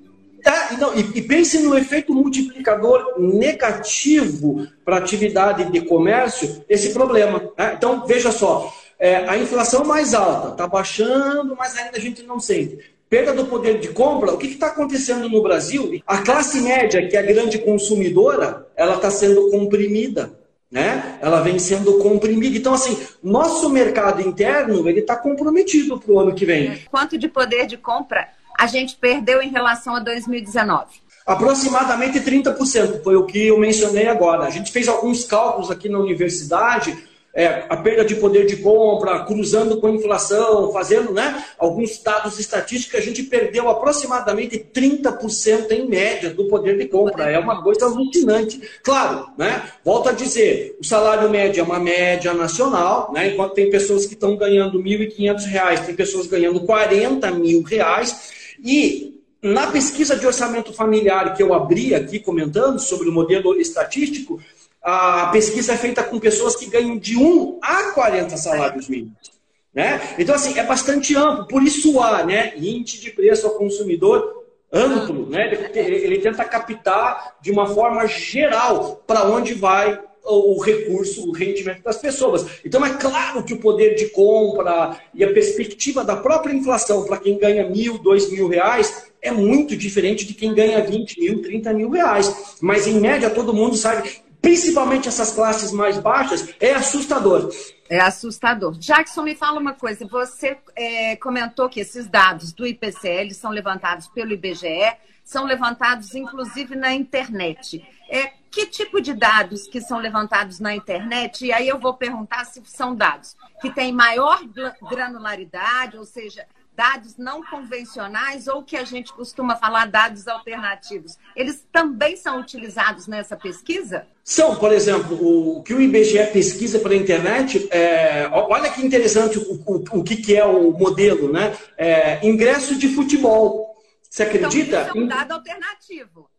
É, 0.44 0.74
então, 0.74 0.94
e, 0.94 1.00
e, 1.18 1.22
pense 1.22 1.58
no 1.60 1.76
efeito 1.76 2.12
multiplicador 2.12 3.14
negativo 3.18 4.66
para 4.84 4.96
a 4.96 4.98
atividade 4.98 5.70
de 5.70 5.80
comércio, 5.80 6.62
esse 6.68 6.92
problema. 6.92 7.50
Né? 7.56 7.74
Então, 7.76 8.06
veja 8.06 8.30
só, 8.30 8.70
é, 8.98 9.28
a 9.28 9.38
inflação 9.38 9.84
mais 9.84 10.12
alta 10.12 10.50
está 10.50 10.66
baixando, 10.66 11.56
mas 11.56 11.76
ainda 11.78 11.96
a 11.96 12.00
gente 12.00 12.22
não 12.22 12.38
sente. 12.38 12.78
Perda 13.08 13.32
do 13.32 13.46
poder 13.46 13.78
de 13.78 13.88
compra, 13.88 14.32
o 14.32 14.38
que 14.38 14.46
está 14.46 14.66
acontecendo 14.66 15.28
no 15.28 15.42
Brasil? 15.42 16.02
A 16.06 16.18
classe 16.18 16.60
média, 16.60 17.06
que 17.08 17.16
é 17.16 17.20
a 17.20 17.22
grande 17.22 17.58
consumidora, 17.58 18.66
ela 18.76 18.96
está 18.96 19.10
sendo 19.10 19.50
comprimida. 19.50 20.32
Né? 20.70 21.18
Ela 21.22 21.40
vem 21.40 21.58
sendo 21.58 21.98
comprimida. 21.98 22.56
Então, 22.58 22.74
assim, 22.74 22.98
nosso 23.22 23.70
mercado 23.70 24.20
interno 24.20 24.88
ele 24.88 25.00
está 25.00 25.16
comprometido 25.16 26.00
para 26.00 26.12
o 26.12 26.18
ano 26.18 26.34
que 26.34 26.44
vem. 26.44 26.80
Quanto 26.90 27.16
de 27.16 27.28
poder 27.28 27.66
de 27.66 27.76
compra 27.76 28.28
a 28.58 28.66
gente 28.66 28.96
perdeu 28.96 29.42
em 29.42 29.50
relação 29.50 29.94
a 29.96 30.00
2019? 30.00 30.86
Aproximadamente 31.26 32.20
30%, 32.20 33.02
foi 33.02 33.16
o 33.16 33.24
que 33.24 33.46
eu 33.46 33.58
mencionei 33.58 34.06
agora. 34.06 34.44
A 34.44 34.50
gente 34.50 34.70
fez 34.70 34.88
alguns 34.88 35.24
cálculos 35.24 35.70
aqui 35.70 35.88
na 35.88 35.98
universidade, 35.98 36.96
é, 37.34 37.64
a 37.68 37.76
perda 37.76 38.04
de 38.04 38.14
poder 38.14 38.46
de 38.46 38.58
compra, 38.58 39.24
cruzando 39.24 39.80
com 39.80 39.88
a 39.88 39.90
inflação, 39.90 40.72
fazendo 40.72 41.12
né, 41.12 41.44
alguns 41.58 42.00
dados 42.00 42.38
estatísticos, 42.38 43.00
a 43.00 43.02
gente 43.02 43.24
perdeu 43.24 43.68
aproximadamente 43.68 44.56
30% 44.72 45.72
em 45.72 45.88
média 45.88 46.30
do 46.30 46.46
poder 46.46 46.78
de 46.78 46.86
compra. 46.86 47.28
É 47.28 47.38
uma 47.38 47.60
coisa 47.60 47.86
alucinante. 47.86 48.60
Claro, 48.84 49.30
né, 49.36 49.64
volto 49.84 50.10
a 50.10 50.12
dizer, 50.12 50.76
o 50.80 50.84
salário 50.84 51.28
médio 51.28 51.60
é 51.60 51.64
uma 51.64 51.80
média 51.80 52.32
nacional, 52.32 53.12
né, 53.12 53.32
enquanto 53.32 53.54
tem 53.54 53.68
pessoas 53.68 54.06
que 54.06 54.14
estão 54.14 54.36
ganhando 54.36 54.80
R$ 54.80 55.08
1.500, 55.08 55.86
tem 55.86 55.94
pessoas 55.96 56.28
ganhando 56.28 56.60
40 56.60 57.32
mil 57.32 57.62
reais. 57.62 58.43
E 58.62 59.20
na 59.42 59.66
pesquisa 59.66 60.16
de 60.16 60.26
orçamento 60.26 60.72
familiar 60.72 61.34
que 61.34 61.42
eu 61.42 61.52
abri 61.52 61.94
aqui 61.94 62.18
comentando 62.18 62.78
sobre 62.78 63.08
o 63.08 63.12
modelo 63.12 63.54
estatístico, 63.60 64.40
a 64.82 65.26
pesquisa 65.26 65.72
é 65.72 65.76
feita 65.76 66.02
com 66.02 66.18
pessoas 66.18 66.56
que 66.56 66.66
ganham 66.66 66.98
de 66.98 67.16
1 67.16 67.58
a 67.62 67.92
40 67.92 68.36
salários 68.36 68.88
mínimos. 68.88 69.32
Né? 69.72 70.00
Então, 70.18 70.34
assim, 70.34 70.58
é 70.58 70.62
bastante 70.62 71.16
amplo. 71.16 71.46
Por 71.46 71.62
isso 71.62 72.00
há 72.00 72.24
né, 72.24 72.52
índice 72.56 73.00
de 73.00 73.10
preço 73.10 73.46
ao 73.46 73.54
consumidor 73.54 74.44
amplo. 74.72 75.28
Né? 75.28 75.52
Ele, 75.74 75.96
ele 75.96 76.18
tenta 76.18 76.44
captar 76.44 77.36
de 77.40 77.50
uma 77.50 77.66
forma 77.66 78.06
geral 78.06 79.02
para 79.06 79.24
onde 79.24 79.54
vai 79.54 80.00
o 80.24 80.60
recurso, 80.60 81.28
o 81.28 81.32
rendimento 81.32 81.82
das 81.82 81.98
pessoas. 81.98 82.46
Então 82.64 82.84
é 82.84 82.94
claro 82.94 83.44
que 83.44 83.52
o 83.52 83.60
poder 83.60 83.94
de 83.94 84.06
compra 84.06 84.98
e 85.12 85.22
a 85.22 85.32
perspectiva 85.32 86.02
da 86.02 86.16
própria 86.16 86.54
inflação 86.54 87.04
para 87.04 87.18
quem 87.18 87.38
ganha 87.38 87.68
mil, 87.68 87.98
dois 87.98 88.30
mil 88.30 88.48
reais 88.48 89.12
é 89.20 89.30
muito 89.30 89.76
diferente 89.76 90.26
de 90.26 90.34
quem 90.34 90.54
ganha 90.54 90.84
20 90.84 91.20
mil, 91.20 91.42
30 91.42 91.72
mil 91.72 91.90
reais. 91.90 92.56
Mas 92.60 92.86
em 92.86 93.00
média 93.00 93.30
todo 93.30 93.54
mundo 93.54 93.76
sabe, 93.76 94.22
principalmente 94.40 95.08
essas 95.08 95.32
classes 95.32 95.72
mais 95.72 95.98
baixas, 95.98 96.54
é 96.60 96.72
assustador. 96.72 97.50
É 97.88 98.00
assustador. 98.00 98.72
Jackson, 98.78 99.22
me 99.22 99.34
fala 99.34 99.58
uma 99.58 99.72
coisa. 99.72 100.06
Você 100.06 100.56
é, 100.76 101.16
comentou 101.16 101.68
que 101.68 101.80
esses 101.80 102.06
dados 102.06 102.52
do 102.52 102.66
IPCL 102.66 103.30
são 103.32 103.50
levantados 103.50 104.08
pelo 104.08 104.32
IBGE, 104.32 104.94
são 105.22 105.44
levantados 105.44 106.14
inclusive 106.14 106.76
na 106.76 106.92
internet. 106.94 107.82
É, 108.08 108.32
que 108.50 108.66
tipo 108.66 109.00
de 109.00 109.12
dados 109.12 109.66
que 109.66 109.80
são 109.80 109.98
levantados 109.98 110.60
na 110.60 110.74
internet? 110.74 111.44
E 111.44 111.52
aí 111.52 111.68
eu 111.68 111.78
vou 111.78 111.94
perguntar 111.94 112.44
se 112.44 112.62
são 112.66 112.94
dados 112.94 113.36
que 113.60 113.70
têm 113.70 113.92
maior 113.92 114.40
granularidade, 114.88 115.96
ou 115.96 116.04
seja, 116.04 116.46
dados 116.76 117.16
não 117.16 117.42
convencionais 117.44 118.46
ou 118.48 118.62
que 118.62 118.76
a 118.76 118.84
gente 118.84 119.12
costuma 119.12 119.56
falar 119.56 119.86
dados 119.86 120.26
alternativos. 120.26 121.16
Eles 121.34 121.64
também 121.72 122.16
são 122.16 122.40
utilizados 122.40 123.06
nessa 123.06 123.36
pesquisa? 123.36 124.06
São, 124.22 124.56
por 124.56 124.72
exemplo, 124.72 125.16
o 125.58 125.62
que 125.62 125.74
o 125.74 125.80
IBGE 125.80 126.26
pesquisa 126.32 126.78
pela 126.78 126.96
internet, 126.96 127.68
é, 127.70 128.28
olha 128.32 128.70
que 128.70 128.84
interessante 128.84 129.38
o, 129.38 129.62
o, 129.66 130.00
o 130.00 130.04
que, 130.04 130.16
que 130.16 130.36
é 130.36 130.44
o 130.44 130.72
modelo, 130.72 131.32
né? 131.32 131.56
É, 131.76 132.26
ingresso 132.26 132.76
de 132.76 132.88
futebol. 132.88 133.74
Você 134.08 134.22
acredita? 134.22 134.82
Então, 134.82 134.82
isso 134.82 134.98
é 134.98 135.00
um 135.00 135.06
dado 135.06 135.32
alternativo. 135.32 136.30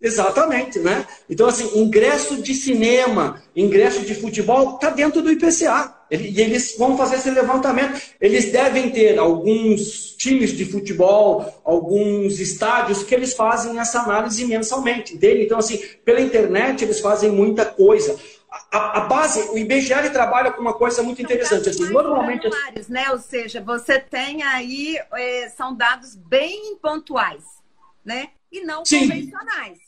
Exatamente, 0.00 0.78
né? 0.80 1.06
Então, 1.30 1.46
assim, 1.46 1.78
ingresso 1.78 2.42
de 2.42 2.54
cinema, 2.54 3.42
ingresso 3.56 4.02
de 4.02 4.14
futebol, 4.14 4.74
está 4.74 4.90
dentro 4.90 5.22
do 5.22 5.32
IPCA. 5.32 5.94
E 6.10 6.40
eles 6.40 6.76
vão 6.76 6.96
fazer 6.96 7.16
esse 7.16 7.30
levantamento. 7.30 8.00
Eles 8.20 8.52
devem 8.52 8.90
ter 8.90 9.18
alguns 9.18 10.14
times 10.16 10.52
de 10.52 10.64
futebol, 10.64 11.60
alguns 11.64 12.38
estádios 12.38 13.02
que 13.02 13.14
eles 13.14 13.34
fazem 13.34 13.78
essa 13.78 14.00
análise 14.00 14.44
mensalmente, 14.44 15.14
entende? 15.14 15.44
Então, 15.44 15.58
assim, 15.58 15.78
pela 16.04 16.20
internet 16.20 16.84
eles 16.84 17.00
fazem 17.00 17.30
muita 17.30 17.64
coisa. 17.64 18.16
a, 18.70 18.98
a, 18.98 19.00
base, 19.06 19.40
o 19.50 19.58
IBGE 19.58 20.10
trabalha 20.12 20.52
com 20.52 20.60
uma 20.60 20.74
coisa 20.74 21.02
muito 21.02 21.20
interessante. 21.22 21.70
Assim, 21.70 21.88
normalmente. 21.90 22.48
Né? 22.88 23.10
Ou 23.10 23.18
seja, 23.18 23.60
você 23.60 23.98
tem 23.98 24.42
aí, 24.42 24.98
é, 25.14 25.48
são 25.48 25.74
dados 25.74 26.14
bem 26.14 26.76
pontuais, 26.76 27.42
né? 28.04 28.28
E 28.54 28.60
não 28.60 28.84
Sim. 28.84 29.00
convencionais. 29.08 29.78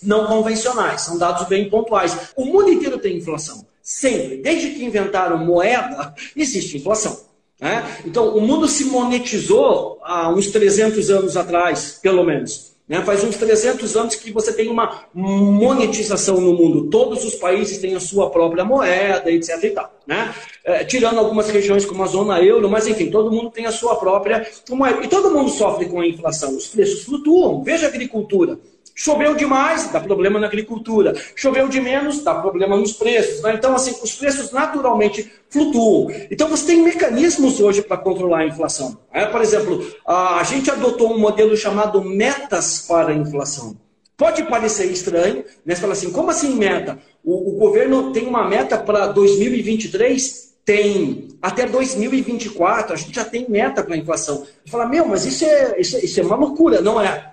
Não 0.00 0.26
convencionais, 0.28 1.00
são 1.00 1.18
dados 1.18 1.48
bem 1.48 1.68
pontuais. 1.68 2.32
O 2.36 2.44
mundo 2.44 2.70
inteiro 2.70 2.98
tem 2.98 3.16
inflação. 3.16 3.66
Sempre. 3.82 4.36
Desde 4.36 4.70
que 4.70 4.84
inventaram 4.84 5.36
moeda, 5.44 6.14
existe 6.36 6.76
inflação. 6.76 7.20
Né? 7.58 7.84
Então, 8.06 8.36
o 8.36 8.40
mundo 8.40 8.68
se 8.68 8.84
monetizou 8.84 9.98
há 10.04 10.30
uns 10.30 10.46
300 10.46 11.10
anos 11.10 11.36
atrás, 11.36 11.98
pelo 12.00 12.22
menos. 12.22 12.69
Né? 12.90 13.00
Faz 13.02 13.22
uns 13.22 13.36
300 13.36 13.96
anos 13.96 14.16
que 14.16 14.32
você 14.32 14.52
tem 14.52 14.68
uma 14.68 15.04
monetização 15.14 16.40
no 16.40 16.52
mundo. 16.52 16.90
Todos 16.90 17.24
os 17.24 17.36
países 17.36 17.78
têm 17.78 17.94
a 17.94 18.00
sua 18.00 18.30
própria 18.30 18.64
moeda, 18.64 19.30
etc. 19.30 19.62
E 19.62 19.70
tal, 19.70 19.94
né? 20.04 20.34
É, 20.64 20.82
tirando 20.82 21.20
algumas 21.20 21.48
regiões 21.48 21.86
como 21.86 22.02
a 22.02 22.06
zona 22.06 22.42
euro, 22.42 22.68
mas 22.68 22.88
enfim, 22.88 23.08
todo 23.08 23.30
mundo 23.30 23.48
tem 23.48 23.64
a 23.64 23.70
sua 23.70 23.94
própria 23.94 24.44
moeda. 24.70 25.04
E 25.04 25.06
todo 25.06 25.30
mundo 25.30 25.50
sofre 25.50 25.86
com 25.86 26.00
a 26.00 26.06
inflação. 26.06 26.56
Os 26.56 26.66
preços 26.66 27.04
flutuam. 27.04 27.62
Veja 27.62 27.86
a 27.86 27.90
agricultura. 27.90 28.58
Choveu 29.02 29.34
demais, 29.34 29.90
dá 29.90 29.98
problema 29.98 30.38
na 30.38 30.46
agricultura. 30.46 31.14
Choveu 31.34 31.68
de 31.68 31.80
menos, 31.80 32.22
dá 32.22 32.34
problema 32.34 32.76
nos 32.76 32.92
preços. 32.92 33.40
Né? 33.40 33.54
Então, 33.54 33.74
assim, 33.74 33.96
os 34.02 34.12
preços 34.12 34.52
naturalmente 34.52 35.32
flutuam. 35.48 36.10
Então, 36.30 36.48
você 36.48 36.66
tem 36.66 36.82
mecanismos 36.82 37.60
hoje 37.60 37.80
para 37.80 37.96
controlar 37.96 38.40
a 38.40 38.46
inflação. 38.46 38.98
É, 39.10 39.24
por 39.24 39.40
exemplo, 39.40 39.90
a 40.06 40.42
gente 40.42 40.70
adotou 40.70 41.14
um 41.14 41.18
modelo 41.18 41.56
chamado 41.56 42.04
metas 42.04 42.84
para 42.86 43.12
a 43.12 43.14
inflação. 43.14 43.74
Pode 44.18 44.42
parecer 44.42 44.92
estranho, 44.92 45.46
né? 45.64 45.74
Você 45.74 45.80
fala 45.80 45.94
assim, 45.94 46.12
como 46.12 46.28
assim 46.28 46.54
meta? 46.54 46.98
O, 47.24 47.56
o 47.56 47.58
governo 47.58 48.12
tem 48.12 48.26
uma 48.26 48.46
meta 48.46 48.76
para 48.76 49.06
2023? 49.06 50.56
Tem. 50.62 51.28
Até 51.40 51.64
2024, 51.64 52.92
a 52.92 52.96
gente 52.96 53.14
já 53.14 53.24
tem 53.24 53.48
meta 53.48 53.82
para 53.82 53.94
a 53.94 53.98
inflação. 53.98 54.46
Você 54.62 54.70
fala, 54.70 54.84
meu, 54.84 55.06
mas 55.06 55.24
isso 55.24 55.42
é, 55.46 55.80
isso 55.80 55.96
é, 55.96 56.00
isso 56.04 56.20
é 56.20 56.22
uma 56.22 56.36
loucura. 56.36 56.82
Não 56.82 57.00
é. 57.00 57.32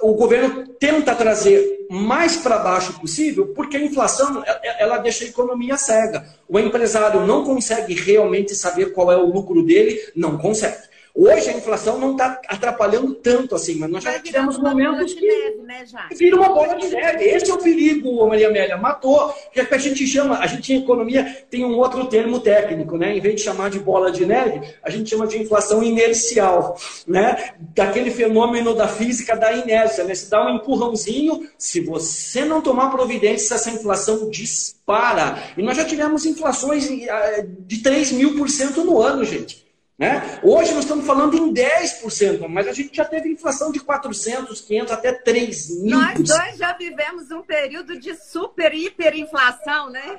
O 0.00 0.14
governo 0.14 0.66
tenta 0.78 1.14
trazer 1.14 1.86
mais 1.90 2.36
para 2.36 2.58
baixo 2.58 2.98
possível, 3.00 3.48
porque 3.54 3.76
a 3.76 3.80
inflação 3.80 4.42
ela 4.78 4.98
deixa 4.98 5.24
a 5.24 5.28
economia 5.28 5.76
cega. 5.76 6.24
O 6.48 6.58
empresário 6.58 7.26
não 7.26 7.44
consegue 7.44 7.94
realmente 7.94 8.54
saber 8.54 8.92
qual 8.92 9.12
é 9.12 9.16
o 9.16 9.26
lucro 9.26 9.64
dele, 9.64 10.00
não 10.14 10.38
consegue. 10.38 10.93
Hoje 11.16 11.48
a 11.48 11.52
inflação 11.52 11.96
não 11.96 12.12
está 12.12 12.40
atrapalhando 12.48 13.14
tanto 13.14 13.54
assim, 13.54 13.76
mas 13.76 13.88
nós 13.88 14.02
já 14.02 14.18
tivemos 14.18 14.58
momentos 14.58 15.14
que 15.14 15.24
neve, 15.24 15.62
né, 15.62 16.08
vira 16.10 16.34
uma 16.34 16.48
bola 16.48 16.74
de 16.74 16.88
neve. 16.88 17.22
Esse 17.22 17.52
é 17.52 17.54
o 17.54 17.58
perigo, 17.58 18.26
Maria 18.26 18.48
Amélia. 18.48 18.76
Matou. 18.76 19.32
Que 19.52 19.60
a 19.60 19.78
gente 19.78 20.04
chama, 20.08 20.40
a 20.40 20.46
gente 20.48 20.72
em 20.72 20.82
economia 20.82 21.46
tem 21.48 21.64
um 21.64 21.78
outro 21.78 22.06
termo 22.06 22.40
técnico, 22.40 22.96
né? 22.98 23.16
Em 23.16 23.20
vez 23.20 23.36
de 23.36 23.42
chamar 23.42 23.70
de 23.70 23.78
bola 23.78 24.10
de 24.10 24.26
neve, 24.26 24.60
a 24.82 24.90
gente 24.90 25.08
chama 25.08 25.24
de 25.24 25.40
inflação 25.40 25.84
inercial, 25.84 26.76
né? 27.06 27.54
Daquele 27.60 28.10
fenômeno 28.10 28.74
da 28.74 28.88
física 28.88 29.36
da 29.36 29.52
inércia, 29.52 30.02
né? 30.02 30.16
Se 30.16 30.28
dá 30.28 30.44
um 30.44 30.56
empurrãozinho, 30.56 31.48
se 31.56 31.80
você 31.80 32.44
não 32.44 32.60
tomar 32.60 32.90
providência, 32.90 33.54
essa 33.54 33.70
inflação 33.70 34.28
dispara. 34.28 35.38
E 35.56 35.62
nós 35.62 35.76
já 35.76 35.84
tivemos 35.84 36.26
inflações 36.26 36.90
eh, 36.90 37.46
de 37.60 37.78
3 37.84 38.10
mil 38.10 38.36
por 38.36 38.50
cento 38.50 38.82
no 38.82 39.00
ano, 39.00 39.24
gente. 39.24 39.63
Né? 39.96 40.40
Hoje 40.42 40.72
nós 40.72 40.82
estamos 40.82 41.06
falando 41.06 41.36
em 41.36 41.54
10%, 41.54 42.48
mas 42.48 42.66
a 42.66 42.72
gente 42.72 42.96
já 42.96 43.04
teve 43.04 43.28
inflação 43.28 43.70
de 43.70 43.78
400, 43.78 44.60
500, 44.60 44.92
até 44.92 45.12
3 45.12 45.82
mil. 45.82 45.96
Nós 45.96 46.18
dois 46.18 46.56
já 46.56 46.72
vivemos 46.72 47.30
um 47.30 47.42
período 47.42 48.00
de 48.00 48.12
super, 48.16 48.74
hiperinflação, 48.74 49.90
né? 49.90 50.18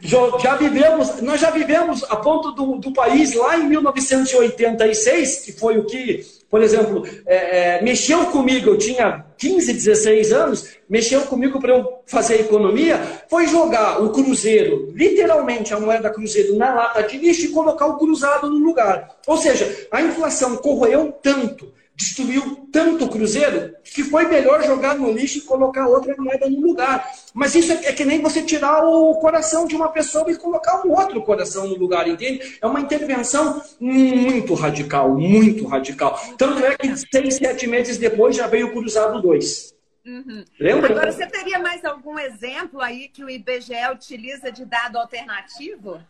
Já, 0.00 0.38
já 0.38 0.54
vivemos, 0.54 1.20
nós 1.22 1.40
já 1.40 1.50
vivemos 1.50 2.04
a 2.04 2.14
ponto 2.14 2.52
do, 2.52 2.78
do 2.78 2.92
país 2.92 3.34
lá 3.34 3.58
em 3.58 3.64
1986, 3.68 5.40
que 5.40 5.52
foi 5.52 5.78
o 5.78 5.86
que 5.86 6.24
por 6.50 6.62
exemplo, 6.62 7.04
é, 7.26 7.76
é, 7.76 7.82
mexeu 7.82 8.26
comigo, 8.26 8.70
eu 8.70 8.78
tinha 8.78 9.24
15, 9.36 9.72
16 9.72 10.32
anos, 10.32 10.68
mexeu 10.88 11.22
comigo 11.22 11.60
para 11.60 11.76
eu 11.76 12.00
fazer 12.06 12.40
economia, 12.40 13.00
foi 13.28 13.46
jogar 13.48 14.00
o 14.00 14.10
cruzeiro, 14.10 14.92
literalmente 14.94 15.74
a 15.74 15.80
moeda 15.80 16.08
cruzeiro, 16.10 16.56
na 16.56 16.72
lata 16.72 17.02
de 17.02 17.18
lixo 17.18 17.46
e 17.46 17.48
colocar 17.48 17.86
o 17.86 17.98
cruzado 17.98 18.48
no 18.48 18.58
lugar. 18.58 19.16
Ou 19.26 19.36
seja, 19.36 19.88
a 19.90 20.00
inflação 20.00 20.56
corroeu 20.56 21.12
tanto 21.20 21.74
destruiu 21.96 22.68
tanto 22.70 23.06
o 23.06 23.08
Cruzeiro 23.08 23.74
que 23.82 24.04
foi 24.04 24.26
melhor 24.28 24.62
jogar 24.62 24.96
no 24.96 25.10
lixo 25.10 25.38
e 25.38 25.40
colocar 25.40 25.88
outra 25.88 26.14
moeda 26.18 26.48
no 26.48 26.60
lugar. 26.60 27.10
Mas 27.32 27.54
isso 27.54 27.72
é, 27.72 27.86
é, 27.86 27.92
que 27.92 28.04
nem 28.04 28.20
você 28.20 28.42
tirar 28.42 28.84
o 28.84 29.14
coração 29.14 29.66
de 29.66 29.74
uma 29.74 29.88
pessoa 29.88 30.30
e 30.30 30.36
colocar 30.36 30.86
um 30.86 30.92
outro 30.92 31.22
coração 31.22 31.66
no 31.66 31.74
lugar, 31.74 32.06
entende? 32.06 32.58
É 32.60 32.66
uma 32.66 32.80
intervenção 32.80 33.62
muito 33.80 34.52
radical, 34.52 35.16
muito 35.16 35.66
radical. 35.66 36.20
Tanto 36.36 36.64
é 36.64 36.76
que 36.76 36.94
seis, 36.96 37.36
sete 37.36 37.66
meses 37.66 37.96
depois 37.96 38.36
já 38.36 38.46
veio 38.46 38.66
o 38.66 38.72
Cruzado 38.72 39.22
2. 39.22 39.74
Uhum. 40.04 40.44
Lembra? 40.60 40.90
Agora, 40.90 41.10
você 41.10 41.26
teria 41.26 41.58
mais 41.58 41.84
algum 41.84 42.18
exemplo 42.18 42.80
aí 42.80 43.08
que 43.08 43.24
o 43.24 43.30
IBGE 43.30 43.74
utiliza 43.90 44.52
de 44.52 44.64
dado 44.64 44.98
alternativo? 44.98 46.00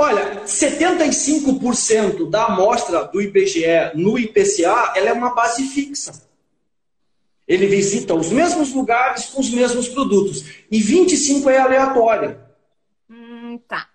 Olha, 0.00 0.44
75% 0.46 2.30
da 2.30 2.44
amostra 2.44 3.02
do 3.02 3.20
IBGE 3.20 3.96
no 3.96 4.16
IPCA 4.16 4.92
ela 4.94 5.08
é 5.08 5.12
uma 5.12 5.34
base 5.34 5.64
fixa. 5.64 6.22
Ele 7.48 7.66
visita 7.66 8.14
os 8.14 8.30
mesmos 8.30 8.72
lugares 8.72 9.24
com 9.24 9.40
os 9.40 9.50
mesmos 9.50 9.88
produtos. 9.88 10.44
E 10.70 10.78
25% 10.78 11.48
é 11.48 11.58
aleatória. 11.58 12.38
Hum, 13.10 13.58
tá. 13.66 13.88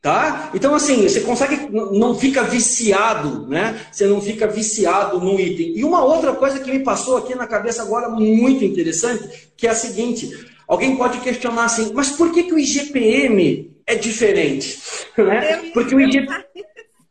Tá? 0.00 0.50
Então, 0.54 0.74
assim, 0.74 1.02
você 1.02 1.20
consegue, 1.20 1.68
não 1.70 2.14
fica 2.14 2.42
viciado, 2.44 3.46
né? 3.48 3.86
Você 3.92 4.06
não 4.06 4.22
fica 4.22 4.46
viciado 4.46 5.20
no 5.20 5.38
item. 5.38 5.76
E 5.76 5.84
uma 5.84 6.02
outra 6.02 6.32
coisa 6.32 6.58
que 6.58 6.70
me 6.70 6.78
passou 6.82 7.18
aqui 7.18 7.34
na 7.34 7.46
cabeça 7.46 7.82
agora, 7.82 8.08
muito 8.08 8.64
interessante, 8.64 9.50
que 9.58 9.66
é 9.66 9.70
a 9.70 9.74
seguinte: 9.74 10.55
alguém 10.66 10.96
pode 10.96 11.20
questionar 11.20 11.64
assim, 11.64 11.92
mas 11.94 12.10
por 12.10 12.32
que, 12.32 12.44
que 12.44 12.54
o 12.54 12.58
IGPM 12.58 13.76
é 13.86 13.94
diferente. 13.94 14.78
Né? 15.16 15.70
Porque 15.72 15.94
o 15.94 16.00
IGPM. 16.00 16.44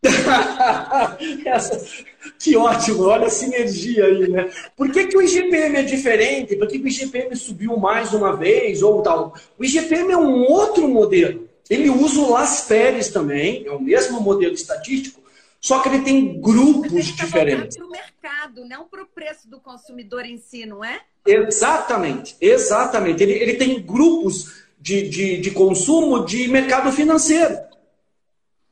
que 2.40 2.56
ótimo, 2.56 3.06
olha 3.06 3.26
a 3.26 3.32
sinergia 3.32 4.06
aí, 4.06 4.30
né? 4.30 4.48
Por 4.78 4.92
que, 4.92 5.08
que 5.08 5.18
o 5.18 5.22
IGPM 5.24 5.78
é 5.78 5.82
diferente? 5.82 6.56
Por 6.56 6.68
que, 6.68 6.78
que 6.78 6.86
o 6.86 6.88
IGPM 6.88 7.36
subiu 7.36 7.76
mais 7.78 8.14
uma 8.14 8.36
vez 8.36 8.84
ou 8.84 9.02
tal? 9.02 9.34
O 9.58 9.66
IGPM 9.66 10.12
é 10.12 10.18
um 10.18 10.44
outro 10.44 10.88
modelo. 10.88 11.50
Ele 11.68 11.90
usa 11.90 12.22
o 12.22 12.32
Las 12.32 12.62
Pérez 12.62 13.10
também, 13.10 13.66
é 13.66 13.72
o 13.72 13.82
mesmo 13.82 14.22
modelo 14.22 14.54
estatístico, 14.54 15.20
só 15.66 15.80
que 15.80 15.90
ele 15.90 16.04
tem 16.04 16.40
grupos 16.40 16.94
ele 16.94 17.02
diferentes. 17.02 17.76
para 17.76 17.88
o 17.88 17.90
mercado, 17.90 18.66
não 18.66 18.88
para 18.88 19.02
o 19.02 19.08
preço 19.08 19.50
do 19.50 19.60
consumidor 19.60 20.24
em 20.24 20.38
si, 20.38 20.64
não 20.64 20.86
é? 20.86 21.02
Exatamente, 21.26 22.38
exatamente. 22.40 23.24
Ele, 23.24 23.34
ele 23.34 23.56
tem 23.56 23.82
grupos 23.82 24.64
de, 24.80 25.10
de, 25.10 25.38
de 25.40 25.50
consumo 25.50 26.24
de 26.24 26.48
mercado 26.48 26.92
financeiro. 26.92 27.58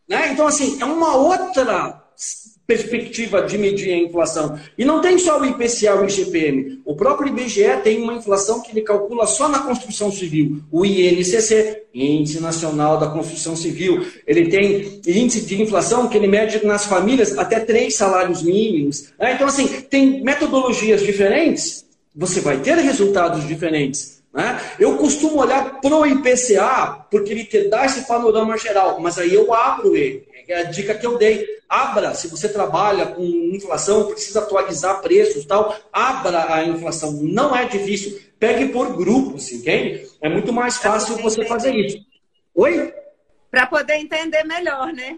Né? 0.08 0.34
Então, 0.34 0.46
assim, 0.46 0.80
é 0.80 0.86
uma 0.86 1.16
outra 1.16 2.03
perspectiva 2.66 3.42
de 3.42 3.58
medir 3.58 3.94
a 3.94 3.98
inflação. 3.98 4.58
E 4.78 4.86
não 4.86 5.02
tem 5.02 5.18
só 5.18 5.40
o 5.40 5.46
IPCA 5.46 5.86
e 5.86 5.90
o 5.90 6.06
IGPM. 6.06 6.82
O 6.86 6.96
próprio 6.96 7.28
IBGE 7.28 7.82
tem 7.84 8.02
uma 8.02 8.14
inflação 8.14 8.62
que 8.62 8.72
ele 8.72 8.82
calcula 8.82 9.28
só 9.28 9.50
na 9.50 9.60
construção 9.60 10.12
civil. 10.12 10.62
O 10.72 10.86
INCC, 10.86 11.84
Índice 11.94 12.40
Nacional 12.40 12.98
da 12.98 13.08
Construção 13.08 13.56
Civil. 13.56 14.06
Ele 14.26 14.50
tem 14.50 15.02
índice 15.06 15.42
de 15.42 15.62
inflação 15.62 16.08
que 16.08 16.18
ele 16.18 16.28
mede 16.28 16.66
nas 16.66 16.86
famílias 16.86 17.38
até 17.38 17.60
três 17.60 17.96
salários 17.96 18.42
mínimos. 18.42 19.14
Né? 19.20 19.34
Então, 19.34 19.48
assim, 19.48 19.68
tem 19.68 20.24
metodologias 20.24 21.02
diferentes, 21.02 21.86
você 22.16 22.40
vai 22.40 22.60
ter 22.60 22.78
resultados 22.78 23.46
diferentes. 23.48 24.24
Né? 24.34 24.60
Eu 24.80 24.98
costumo 24.98 25.40
olhar 25.40 25.80
para 25.82 25.96
o 25.96 26.06
IPCA 26.06 27.06
porque 27.12 27.32
ele 27.32 27.44
te 27.44 27.68
dá 27.68 27.86
esse 27.86 28.08
panorama 28.08 28.58
geral, 28.58 29.00
mas 29.00 29.20
aí 29.20 29.34
eu 29.34 29.54
abro 29.54 29.96
ele. 29.96 30.26
É 30.48 30.60
a 30.60 30.64
dica 30.64 30.94
que 30.94 31.06
eu 31.06 31.18
dei. 31.18 31.46
Abra, 31.74 32.14
se 32.14 32.28
você 32.28 32.48
trabalha 32.48 33.08
com 33.08 33.24
inflação, 33.24 34.06
precisa 34.06 34.42
atualizar 34.42 35.02
preços 35.02 35.44
tal, 35.44 35.76
abra 35.92 36.54
a 36.54 36.64
inflação. 36.64 37.14
Não 37.14 37.56
é 37.56 37.66
difícil. 37.66 38.22
Pegue 38.38 38.68
por 38.68 38.96
grupos, 38.96 39.52
entende? 39.52 40.08
É 40.22 40.30
muito 40.30 40.54
mais 40.54 40.78
fácil 40.78 41.18
você 41.18 41.44
fazer 41.46 41.74
isso. 41.74 41.98
Oi? 42.54 42.94
Para 43.50 43.66
poder 43.66 43.96
entender 43.96 44.44
melhor, 44.44 44.94
né? 44.94 45.18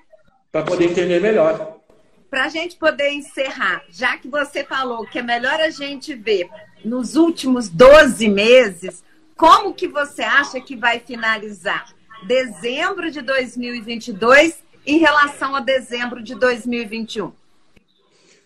Para 0.49 0.63
poder 0.63 0.85
entender 0.85 1.19
melhor. 1.19 1.81
Para 2.29 2.45
a 2.45 2.49
gente 2.49 2.77
poder 2.77 3.09
encerrar, 3.09 3.83
já 3.89 4.17
que 4.17 4.29
você 4.29 4.63
falou 4.63 5.05
que 5.05 5.19
é 5.19 5.21
melhor 5.21 5.59
a 5.59 5.69
gente 5.69 6.15
ver 6.15 6.49
nos 6.85 7.17
últimos 7.17 7.67
12 7.67 8.29
meses, 8.29 9.03
como 9.35 9.73
que 9.73 9.89
você 9.89 10.21
acha 10.21 10.61
que 10.61 10.77
vai 10.77 11.01
finalizar 11.01 11.93
dezembro 12.25 13.11
de 13.11 13.21
2022 13.21 14.63
em 14.85 14.97
relação 14.97 15.55
a 15.55 15.59
dezembro 15.59 16.21
de 16.21 16.35
2021? 16.35 17.31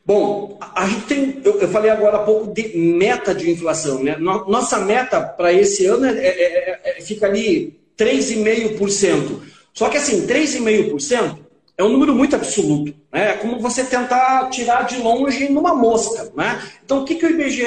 Bom, 0.05 0.57
a 0.59 0.87
gente 0.87 1.05
tem, 1.05 1.41
eu, 1.43 1.67
falei 1.69 1.91
agora 1.91 2.17
há 2.17 2.23
pouco 2.23 2.51
de 2.51 2.75
meta 2.75 3.35
de 3.35 3.51
inflação, 3.51 4.03
né? 4.03 4.17
Nossa 4.17 4.79
meta 4.79 5.21
para 5.21 5.53
esse 5.53 5.85
ano 5.85 6.05
é, 6.05 6.17
é, 6.17 6.27
é, 6.27 6.97
é 6.97 7.01
fica 7.01 7.27
ali 7.27 7.79
3,5%. 7.97 9.41
Só 9.73 9.87
que 9.87 9.97
assim, 9.97 10.25
3,5% 10.25 11.37
é 11.77 11.83
um 11.83 11.89
número 11.89 12.13
muito 12.13 12.35
absoluto. 12.35 12.93
Né? 13.11 13.29
É 13.29 13.33
como 13.33 13.59
você 13.59 13.83
tentar 13.85 14.49
tirar 14.49 14.83
de 14.83 14.97
longe 14.97 15.47
numa 15.47 15.73
mosca. 15.73 16.31
Né? 16.35 16.61
Então, 16.83 17.01
o 17.01 17.05
que, 17.05 17.15
que 17.15 17.25
o 17.25 17.29
IBGE, 17.29 17.65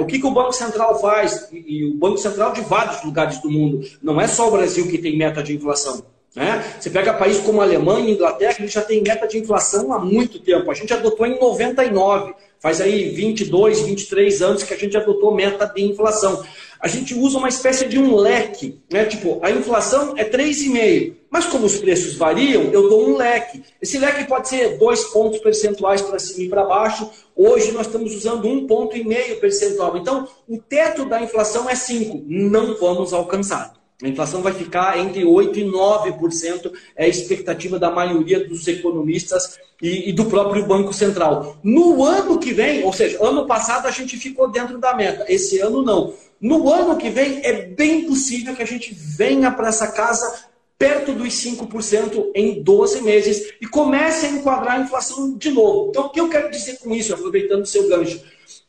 o 0.00 0.06
que, 0.06 0.18
que 0.18 0.26
o 0.26 0.30
Banco 0.30 0.52
Central 0.52 1.00
faz? 1.00 1.48
E, 1.52 1.58
e 1.58 1.84
o 1.84 1.94
Banco 1.94 2.18
Central 2.18 2.52
de 2.52 2.62
vários 2.62 3.04
lugares 3.04 3.40
do 3.40 3.50
mundo. 3.50 3.86
Não 4.02 4.20
é 4.20 4.26
só 4.26 4.48
o 4.48 4.50
Brasil 4.50 4.88
que 4.88 4.98
tem 4.98 5.16
meta 5.16 5.42
de 5.42 5.54
inflação. 5.54 6.02
Né? 6.34 6.64
Você 6.80 6.90
pega 6.90 7.14
países 7.14 7.42
como 7.44 7.60
Alemanha 7.60 8.08
e 8.08 8.12
Inglaterra, 8.12 8.54
que 8.54 8.66
já 8.66 8.82
tem 8.82 9.00
meta 9.00 9.26
de 9.26 9.38
inflação 9.38 9.92
há 9.92 9.98
muito 10.00 10.40
tempo. 10.40 10.68
A 10.68 10.74
gente 10.74 10.92
adotou 10.92 11.24
em 11.26 11.38
99, 11.38 12.34
faz 12.58 12.80
aí 12.80 13.10
22, 13.10 13.82
23 13.82 14.42
anos 14.42 14.62
que 14.64 14.74
a 14.74 14.76
gente 14.76 14.96
adotou 14.96 15.32
meta 15.32 15.64
de 15.66 15.84
inflação. 15.84 16.44
A 16.80 16.88
gente 16.88 17.14
usa 17.14 17.38
uma 17.38 17.48
espécie 17.48 17.86
de 17.86 17.98
um 17.98 18.16
leque, 18.16 18.80
né? 18.92 19.04
Tipo, 19.04 19.38
a 19.42 19.50
inflação 19.50 20.14
é 20.16 20.24
3,5, 20.24 21.14
mas 21.30 21.46
como 21.46 21.66
os 21.66 21.76
preços 21.76 22.16
variam, 22.16 22.64
eu 22.64 22.88
dou 22.88 23.08
um 23.08 23.16
leque. 23.16 23.62
Esse 23.80 23.96
leque 23.96 24.24
pode 24.24 24.48
ser 24.48 24.76
dois 24.76 25.04
pontos 25.04 25.38
percentuais 25.38 26.02
para 26.02 26.18
cima 26.18 26.44
e 26.44 26.48
para 26.48 26.64
baixo. 26.64 27.08
Hoje 27.36 27.70
nós 27.70 27.86
estamos 27.86 28.12
usando 28.12 28.48
um 28.48 28.66
ponto 28.66 28.96
e 28.96 29.04
meio 29.04 29.40
percentual. 29.40 29.96
Então, 29.96 30.28
o 30.48 30.58
teto 30.58 31.04
da 31.04 31.22
inflação 31.22 31.70
é 31.70 31.76
5. 31.76 32.24
Não 32.26 32.76
vamos 32.78 33.12
alcançar. 33.12 33.83
A 34.04 34.08
inflação 34.08 34.42
vai 34.42 34.52
ficar 34.52 34.98
entre 34.98 35.24
8% 35.24 35.56
e 35.56 35.64
9%, 35.64 36.72
é 36.94 37.06
a 37.06 37.08
expectativa 37.08 37.78
da 37.78 37.90
maioria 37.90 38.46
dos 38.46 38.68
economistas 38.68 39.58
e, 39.80 40.10
e, 40.10 40.12
do 40.12 40.26
próprio 40.26 40.66
Banco 40.66 40.92
Central. 40.92 41.56
No 41.62 42.04
ano 42.04 42.38
que 42.38 42.52
vem, 42.52 42.84
ou 42.84 42.92
seja, 42.92 43.16
ano 43.24 43.46
passado 43.46 43.86
a 43.86 43.90
gente 43.90 44.18
ficou 44.18 44.50
dentro 44.50 44.76
da 44.78 44.94
meta, 44.94 45.24
esse 45.26 45.58
ano 45.58 45.82
não. 45.82 46.12
No 46.38 46.70
ano 46.70 46.98
que 46.98 47.08
vem, 47.08 47.40
é 47.42 47.62
bem 47.62 48.04
possível 48.04 48.54
que 48.54 48.62
a 48.62 48.66
gente 48.66 48.94
venha 48.94 49.50
para 49.50 49.68
essa 49.68 49.86
casa 49.90 50.44
perto 50.78 51.12
dos 51.12 51.28
5% 51.42 52.30
em 52.34 52.62
12 52.62 53.00
meses 53.00 53.54
e 53.58 53.66
comece 53.66 54.26
a 54.26 54.30
enquadrar 54.30 54.78
a 54.78 54.82
inflação 54.82 55.34
de 55.34 55.50
novo. 55.50 55.88
Então, 55.88 56.06
o 56.06 56.10
que 56.10 56.20
eu 56.20 56.28
quero 56.28 56.50
dizer 56.50 56.78
com 56.78 56.94
isso, 56.94 57.14
aproveitando 57.14 57.62
o 57.62 57.66
seu 57.66 57.88
gancho? 57.88 58.22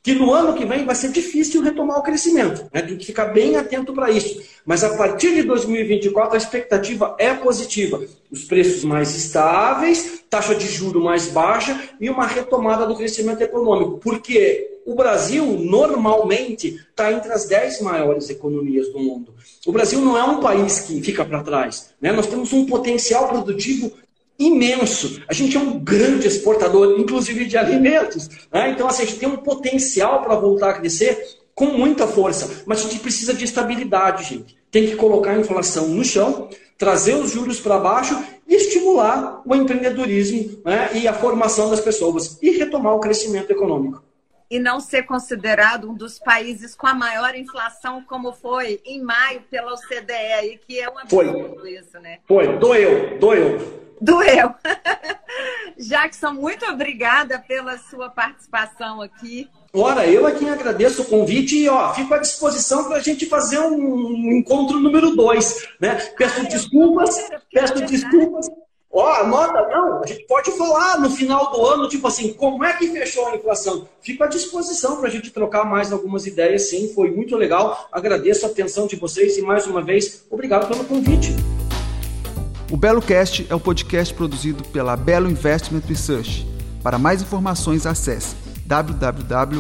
Que 0.05 0.13
no 0.13 0.31
ano 0.31 0.53
que 0.53 0.63
vem 0.65 0.85
vai 0.85 0.93
ser 0.93 1.09
difícil 1.09 1.63
retomar 1.63 1.97
o 1.97 2.03
crescimento. 2.03 2.69
Né? 2.71 2.83
Tem 2.83 2.95
que 2.95 3.07
ficar 3.07 3.25
bem 3.25 3.55
atento 3.55 3.91
para 3.91 4.11
isso. 4.11 4.39
Mas 4.63 4.83
a 4.83 4.95
partir 4.95 5.33
de 5.33 5.41
2024 5.41 6.35
a 6.35 6.37
expectativa 6.37 7.15
é 7.17 7.33
positiva. 7.33 7.99
Os 8.29 8.43
preços 8.43 8.83
mais 8.83 9.15
estáveis, 9.15 10.23
taxa 10.29 10.53
de 10.53 10.67
juro 10.67 11.03
mais 11.03 11.29
baixa 11.29 11.89
e 11.99 12.07
uma 12.07 12.27
retomada 12.27 12.85
do 12.85 12.95
crescimento 12.95 13.41
econômico. 13.41 13.97
Porque 13.97 14.79
o 14.85 14.93
Brasil 14.93 15.43
normalmente 15.43 16.79
está 16.87 17.11
entre 17.11 17.33
as 17.33 17.47
10 17.47 17.81
maiores 17.81 18.29
economias 18.29 18.87
do 18.89 18.99
mundo. 18.99 19.33
O 19.65 19.71
Brasil 19.71 19.99
não 20.01 20.15
é 20.15 20.23
um 20.23 20.39
país 20.39 20.81
que 20.81 21.01
fica 21.01 21.25
para 21.25 21.41
trás. 21.41 21.89
Né? 21.99 22.11
Nós 22.11 22.27
temos 22.27 22.53
um 22.53 22.67
potencial 22.67 23.27
produtivo 23.27 23.91
imenso. 24.37 25.21
A 25.27 25.33
gente 25.33 25.55
é 25.57 25.59
um 25.59 25.79
grande 25.79 26.27
exportador, 26.27 26.99
inclusive 26.99 27.45
de 27.45 27.57
alimentos. 27.57 28.29
Né? 28.51 28.71
Então, 28.71 28.87
assim, 28.87 29.03
a 29.03 29.05
gente 29.05 29.19
tem 29.19 29.29
um 29.29 29.37
potencial 29.37 30.21
para 30.21 30.35
voltar 30.35 30.71
a 30.71 30.73
crescer 30.73 31.17
com 31.53 31.67
muita 31.67 32.05
força. 32.05 32.63
Mas 32.65 32.79
a 32.79 32.83
gente 32.83 32.99
precisa 32.99 33.33
de 33.33 33.45
estabilidade, 33.45 34.23
gente. 34.23 34.57
Tem 34.69 34.87
que 34.87 34.95
colocar 34.95 35.31
a 35.31 35.39
inflação 35.39 35.87
no 35.87 36.03
chão, 36.03 36.49
trazer 36.77 37.15
os 37.15 37.31
juros 37.31 37.59
para 37.59 37.79
baixo 37.79 38.21
e 38.47 38.55
estimular 38.55 39.41
o 39.45 39.55
empreendedorismo 39.55 40.61
né? 40.65 40.91
e 40.93 41.07
a 41.07 41.13
formação 41.13 41.69
das 41.69 41.79
pessoas 41.79 42.37
e 42.41 42.51
retomar 42.51 42.93
o 42.93 42.99
crescimento 42.99 43.51
econômico. 43.51 44.03
E 44.49 44.59
não 44.59 44.79
ser 44.79 45.03
considerado 45.03 45.89
um 45.89 45.93
dos 45.95 46.19
países 46.19 46.75
com 46.75 46.85
a 46.87 46.93
maior 46.93 47.35
inflação, 47.35 48.03
como 48.03 48.31
foi 48.31 48.81
em 48.85 49.01
maio 49.01 49.41
pela 49.49 49.73
OCDE, 49.73 50.59
que 50.67 50.79
é 50.79 50.89
um 50.89 50.97
absurdo 50.97 51.59
foi. 51.59 51.71
isso, 51.73 51.99
né? 51.99 52.19
Foi, 52.27 52.57
doeu, 52.57 53.17
doeu. 53.19 53.85
Doeu. 53.99 54.53
Jackson, 55.77 56.33
muito 56.33 56.65
obrigada 56.65 57.39
pela 57.39 57.77
sua 57.77 58.09
participação 58.09 59.01
aqui. 59.01 59.49
Ora, 59.73 60.07
eu 60.07 60.25
é 60.25 60.31
quem 60.31 60.49
agradeço 60.49 61.01
o 61.01 61.05
convite 61.05 61.57
e 61.57 61.67
ó, 61.67 61.93
fico 61.93 62.13
à 62.13 62.17
disposição 62.17 62.85
para 62.85 62.95
a 62.95 63.01
gente 63.01 63.25
fazer 63.25 63.59
um 63.59 64.31
encontro 64.31 64.79
número 64.79 65.15
dois. 65.15 65.67
Né? 65.81 65.95
Peço 66.17 66.39
ah, 66.39 66.43
desculpas, 66.43 67.29
peço 67.51 67.73
é 67.73 67.85
desculpas. 67.85 68.49
Ó, 68.97 69.13
anota, 69.15 69.67
não, 69.67 70.01
a 70.01 70.07
gente 70.07 70.23
pode 70.23 70.51
falar 70.51 70.97
no 71.01 71.09
final 71.09 71.51
do 71.51 71.65
ano, 71.65 71.89
tipo 71.89 72.07
assim, 72.07 72.31
como 72.31 72.63
é 72.63 72.71
que 72.71 72.87
fechou 72.87 73.27
a 73.27 73.35
inflação? 73.35 73.85
Fico 73.99 74.23
à 74.23 74.27
disposição 74.27 74.95
para 74.95 75.09
a 75.09 75.11
gente 75.11 75.31
trocar 75.31 75.65
mais 75.65 75.91
algumas 75.91 76.25
ideias, 76.25 76.69
sim, 76.69 76.93
foi 76.95 77.11
muito 77.11 77.35
legal. 77.35 77.89
Agradeço 77.91 78.45
a 78.45 78.49
atenção 78.49 78.87
de 78.87 78.95
vocês 78.95 79.37
e 79.37 79.41
mais 79.41 79.67
uma 79.67 79.81
vez, 79.81 80.23
obrigado 80.31 80.69
pelo 80.69 80.85
convite. 80.85 81.35
O 82.71 82.77
Belo 82.77 83.01
Cast 83.01 83.45
é 83.49 83.53
o 83.53 83.57
um 83.57 83.59
podcast 83.59 84.13
produzido 84.13 84.63
pela 84.69 84.95
Belo 84.95 85.29
Investment 85.29 85.83
Research. 85.89 86.47
Para 86.81 86.97
mais 86.97 87.21
informações, 87.21 87.85
acesse 87.85 88.33
www.belo.re. 88.65 89.55